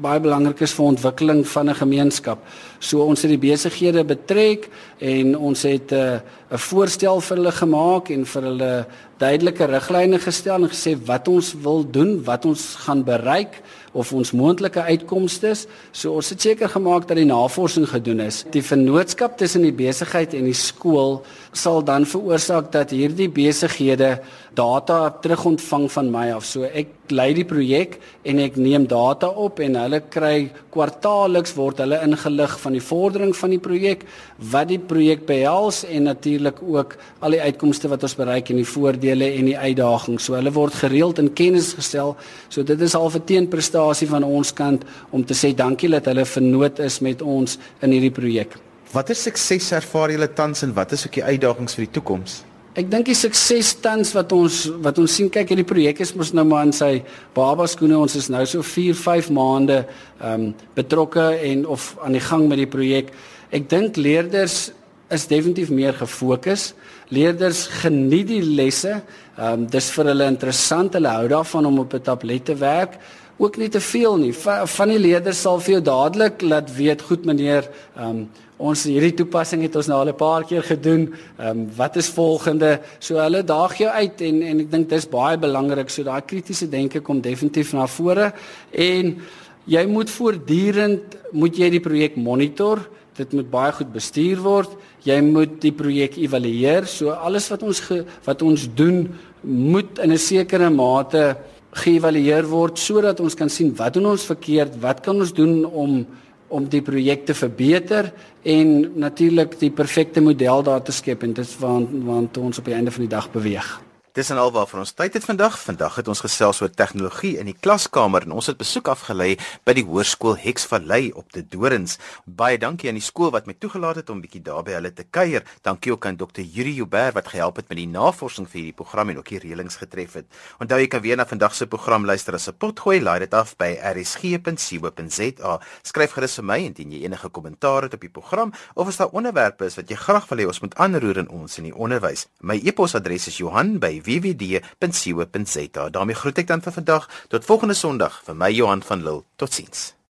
baie 0.00 0.20
belangrik 0.20 0.60
is 0.60 0.74
vir 0.76 0.84
ontwikkeling 0.84 1.46
van 1.48 1.70
'n 1.70 1.74
gemeenskap. 1.74 2.38
So 2.78 3.00
ons 3.00 3.22
het 3.22 3.30
die 3.30 3.50
besighede 3.50 4.04
betrek 4.04 4.68
en 4.98 5.38
ons 5.38 5.62
het 5.62 5.92
'n 5.92 5.94
uh, 5.94 6.20
'n 6.50 6.58
voorstel 6.58 7.20
vir 7.20 7.36
hulle 7.36 7.52
gemaak 7.52 8.10
en 8.10 8.24
vir 8.26 8.42
hulle 8.42 8.86
duidelike 9.18 9.64
riglyne 9.64 10.18
gestel 10.18 10.62
en 10.64 10.70
gesê 10.72 10.96
wat 11.06 11.28
ons 11.28 11.54
wil 11.62 11.84
doen, 11.90 12.24
wat 12.24 12.44
ons 12.44 12.74
gaan 12.84 13.04
bereik 13.04 13.60
of 13.92 14.12
ons 14.12 14.32
moontlike 14.32 14.82
uitkomste 14.82 15.48
is. 15.48 15.66
So 15.92 16.14
ons 16.18 16.30
het 16.30 16.40
seker 16.40 16.68
gemaak 16.68 17.08
dat 17.08 17.16
die 17.16 17.28
navorsing 17.28 17.88
gedoen 17.88 18.20
is. 18.20 18.44
Die 18.50 18.62
vennootskap 18.62 19.36
tussen 19.38 19.62
die 19.62 19.74
besigheid 19.74 20.34
en 20.34 20.44
die 20.44 20.56
skool 20.56 21.22
sal 21.52 21.82
dan 21.82 22.06
veroorsaak 22.06 22.70
dat 22.72 22.92
hierdie 22.94 23.28
besighede 23.28 24.20
data 24.54 25.10
terugontvang 25.22 25.88
van 25.90 26.10
my 26.10 26.30
af. 26.34 26.44
So 26.46 26.62
ek 26.66 27.10
lei 27.10 27.32
die 27.34 27.46
projek 27.46 27.96
en 28.26 28.38
ek 28.42 28.56
neem 28.58 28.86
data 28.90 29.26
op 29.30 29.58
en 29.62 29.78
hulle 29.78 30.00
kry 30.14 30.50
kwartaalliks 30.74 31.56
word 31.58 31.82
hulle 31.82 31.98
ingelig 32.06 32.54
van 32.62 32.78
die 32.78 32.84
vordering 32.84 33.34
van 33.36 33.54
die 33.54 33.60
projek, 33.62 34.06
wat 34.52 34.70
die 34.70 34.78
projek 34.78 35.26
behels 35.26 35.82
en 35.88 36.06
natuurlik 36.10 36.62
ook 36.62 36.96
al 37.20 37.34
die 37.34 37.42
uitkomste 37.42 37.90
wat 37.90 38.06
ons 38.06 38.16
bereik 38.18 38.50
en 38.50 38.62
die 38.62 38.70
voordele 38.76 39.32
en 39.34 39.50
die 39.50 39.58
uitdagings. 39.58 40.30
So 40.30 40.38
hulle 40.38 40.54
word 40.54 40.78
gereeld 40.84 41.18
in 41.18 41.34
kennis 41.34 41.74
gestel. 41.78 42.16
So 42.48 42.62
dit 42.62 42.80
is 42.80 42.94
al 42.94 43.10
'n 43.10 43.26
teenprestasie 43.26 44.08
van 44.08 44.24
ons 44.24 44.52
kant 44.52 44.84
om 45.10 45.24
te 45.24 45.34
sê 45.34 45.54
dankie 45.54 45.90
dat 45.90 46.06
hulle 46.06 46.24
vernoot 46.24 46.78
is 46.78 47.00
met 47.00 47.22
ons 47.22 47.58
in 47.82 47.90
hierdie 47.90 48.14
projek. 48.14 48.69
Watter 48.90 49.14
sukses 49.14 49.68
ervaar 49.70 50.10
julle 50.10 50.26
tans 50.34 50.64
en 50.66 50.72
wat 50.74 50.90
is 50.96 51.04
ook 51.06 51.20
die 51.20 51.22
uitdagings 51.22 51.76
vir 51.78 51.84
die 51.84 51.92
toekoms? 51.94 52.40
Ek 52.74 52.88
dink 52.90 53.06
die 53.06 53.14
sukses 53.14 53.68
tans 53.82 54.10
wat 54.16 54.32
ons 54.34 54.64
wat 54.82 54.98
ons 54.98 55.14
sien 55.14 55.28
kyk 55.30 55.52
hierdie 55.52 55.66
projek 55.66 56.02
is 56.02 56.10
mos 56.18 56.32
nou 56.34 56.42
maar 56.50 56.64
in 56.66 56.74
sy 56.74 57.04
baba 57.36 57.68
skoene 57.70 57.98
ons 57.98 58.16
is 58.18 58.26
nou 58.34 58.42
so 58.50 58.66
4 58.66 58.98
5 58.98 59.30
maande 59.36 59.84
ehm 59.84 60.48
um, 60.48 60.48
betrokke 60.74 61.28
en 61.52 61.62
of 61.70 61.92
aan 62.02 62.18
die 62.18 62.24
gang 62.26 62.48
met 62.50 62.58
die 62.64 62.66
projek. 62.74 63.14
Ek 63.54 63.70
dink 63.70 63.94
leerders 63.94 64.72
is 65.14 65.28
definitief 65.30 65.70
meer 65.70 65.94
gefokus. 65.94 66.72
Leerders 67.14 67.68
geniet 67.84 68.26
die 68.34 68.42
lesse. 68.42 68.98
Ehm 69.38 69.52
um, 69.52 69.70
dis 69.70 69.94
vir 69.94 70.10
hulle 70.10 70.30
interessant. 70.34 70.98
Hulle 70.98 71.14
hou 71.14 71.30
daarvan 71.30 71.70
om 71.70 71.82
op 71.86 71.94
'n 71.94 72.06
tablet 72.10 72.44
te 72.44 72.58
werk. 72.58 72.98
Ook 73.38 73.56
nie 73.56 73.70
te 73.70 73.80
veel 73.80 74.16
nie. 74.18 74.34
Va 74.34 74.66
van 74.66 74.88
die 74.88 74.98
leerders 74.98 75.40
sal 75.40 75.60
vir 75.60 75.78
jou 75.78 75.82
dadelik 75.82 76.42
laat 76.42 76.74
weet, 76.74 77.02
goed 77.02 77.24
meneer, 77.24 77.70
ehm 77.94 78.08
um, 78.10 78.28
ons 78.60 78.84
hierdie 78.84 79.14
toepassing 79.16 79.64
het 79.64 79.76
ons 79.80 79.88
nou 79.88 79.98
al 80.00 80.12
'n 80.12 80.16
paar 80.16 80.44
keer 80.44 80.62
gedoen. 80.62 81.02
Ehm 81.38 81.48
um, 81.48 81.68
wat 81.76 81.96
is 81.96 82.08
volgende? 82.08 82.80
So 82.98 83.16
hulle 83.16 83.42
daag 83.42 83.78
jou 83.78 83.90
uit 83.90 84.20
en 84.20 84.42
en 84.42 84.60
ek 84.60 84.70
dink 84.70 84.88
dis 84.88 85.08
baie 85.08 85.38
belangrik. 85.38 85.90
So 85.90 86.02
daai 86.02 86.22
kritiese 86.22 86.68
denke 86.68 87.00
kom 87.00 87.20
definitief 87.20 87.72
na 87.72 87.86
vore 87.86 88.32
en 88.70 89.18
jy 89.66 89.86
moet 89.86 90.10
voortdurend 90.10 91.16
moet 91.32 91.56
jy 91.56 91.70
die 91.70 91.80
projek 91.80 92.16
monitor 92.16 92.78
dit 93.16 93.32
moet 93.32 93.50
baie 93.50 93.72
goed 93.72 93.92
bestuur 93.92 94.40
word. 94.44 94.76
Jy 95.04 95.20
moet 95.20 95.60
die 95.62 95.72
projek 95.72 96.16
evalueer. 96.16 96.86
So 96.86 97.10
alles 97.10 97.48
wat 97.52 97.62
ons 97.66 97.80
ge, 97.80 98.04
wat 98.24 98.42
ons 98.42 98.68
doen 98.74 99.08
moet 99.42 99.98
in 99.98 100.12
'n 100.12 100.18
sekere 100.18 100.70
mate 100.70 101.36
geëvalueer 101.72 102.46
word 102.50 102.78
sodat 102.78 103.20
ons 103.20 103.34
kan 103.34 103.48
sien 103.48 103.70
wat 103.76 103.94
doen 103.94 104.06
ons 104.06 104.24
verkeerd, 104.26 104.80
wat 104.82 105.00
kan 105.00 105.16
ons 105.16 105.32
doen 105.32 105.64
om 105.64 106.06
om 106.50 106.66
die 106.68 106.82
projek 106.82 107.24
te 107.26 107.34
verbeter 107.34 108.12
en 108.42 108.90
natuurlik 108.98 109.58
die 109.60 109.70
perfekte 109.70 110.20
model 110.20 110.62
daar 110.66 110.82
te 110.82 110.92
skep 110.92 111.22
en 111.22 111.32
dit 111.36 111.46
is 111.46 111.56
waar 111.58 111.86
waar 112.06 112.26
ons 112.40 112.58
op 112.58 112.64
die 112.64 112.74
einde 112.74 112.90
van 112.90 113.06
die 113.06 113.14
dag 113.14 113.30
beweeg. 113.32 113.89
Dis 114.10 114.26
en 114.34 114.40
alwaar 114.42 114.66
vir 114.66 114.80
ons 114.82 114.90
tyd 114.98 115.14
het 115.14 115.22
vandag. 115.22 115.54
Vandag 115.62 115.94
het 116.00 116.08
ons 116.10 116.20
gesels 116.24 116.58
oor 116.64 116.70
tegnologie 116.74 117.36
in 117.38 117.46
die 117.46 117.54
klaskamer 117.54 118.24
en 118.26 118.32
ons 118.34 118.48
het 118.50 118.56
besoek 118.58 118.88
afgelê 118.90 119.36
by 119.62 119.70
die 119.78 119.84
hoërskool 119.86 120.34
Hexvallei 120.42 121.12
op 121.14 121.28
te 121.30 121.44
Dorings. 121.46 121.94
Baie 122.26 122.58
dankie 122.58 122.90
aan 122.90 122.98
die 122.98 123.04
skool 123.06 123.30
wat 123.30 123.46
my 123.46 123.54
toegelaat 123.54 124.00
het 124.00 124.10
om 124.10 124.18
bietjie 124.18 124.42
daar 124.42 124.64
by 124.66 124.74
hulle 124.74 124.90
te 124.90 125.04
kuier. 125.06 125.46
Dankie 125.62 125.94
ook 125.94 126.08
aan 126.10 126.18
Dr. 126.18 126.42
Yuri 126.42 126.72
Huber 126.80 127.14
wat 127.14 127.30
gehelp 127.30 127.60
het 127.62 127.68
met 127.70 127.78
die 127.78 127.86
navorsing 127.86 128.48
vir 128.50 128.58
hierdie 128.58 128.74
program 128.80 129.12
en 129.14 129.20
ook 129.20 129.30
die 129.30 129.38
reëlings 129.44 129.78
getref 129.78 130.18
het. 130.18 130.26
Onthou 130.58 130.80
jy 130.82 130.90
kan 130.90 131.06
weer 131.06 131.20
na 131.20 131.28
vandag 131.30 131.54
se 131.54 131.70
program 131.70 132.02
luister 132.04 132.34
as 132.34 132.48
'n 132.48 132.58
potgooi. 132.58 132.98
Laai 132.98 133.20
dit 133.20 133.34
af 133.34 133.54
by 133.62 133.78
rsg.co.za. 133.94 135.60
Skryf 135.84 136.18
gerus 136.18 136.34
vir 136.34 136.44
my 136.44 136.58
indien 136.58 136.90
jy 136.90 137.04
enige 137.04 137.28
kommentaar 137.28 137.82
het 137.82 137.94
op 137.94 138.00
die 138.00 138.10
program 138.10 138.52
of 138.74 138.88
as 138.88 138.96
daar 138.96 139.14
onderwerpe 139.14 139.64
is 139.66 139.76
wat 139.76 139.88
jy 139.88 139.96
graag 139.96 140.26
wil 140.28 140.38
hê 140.38 140.46
ons 140.46 140.60
moet 140.60 140.74
aanroer 140.74 141.18
in 141.18 141.28
ons 141.28 141.58
in 141.58 141.64
die 141.64 141.74
onderwys. 141.74 142.26
My 142.40 142.60
e-posadres 142.64 143.28
is 143.28 143.38
Johan 143.38 143.78
by 143.78 143.99
www.wwd.co.za. 144.00 145.88
daarmee 145.90 146.14
groet 146.16 146.38
ek 146.38 146.46
dan 146.46 146.60
vir 146.64 146.72
vandag 146.72 147.08
tot 147.28 147.44
volgende 147.44 147.74
Sondag 147.74 148.22
vir 148.24 148.34
my 148.36 148.50
Johan 148.50 148.82
van 148.82 149.02
Lille. 149.02 149.24
Totsiens. 149.36 149.99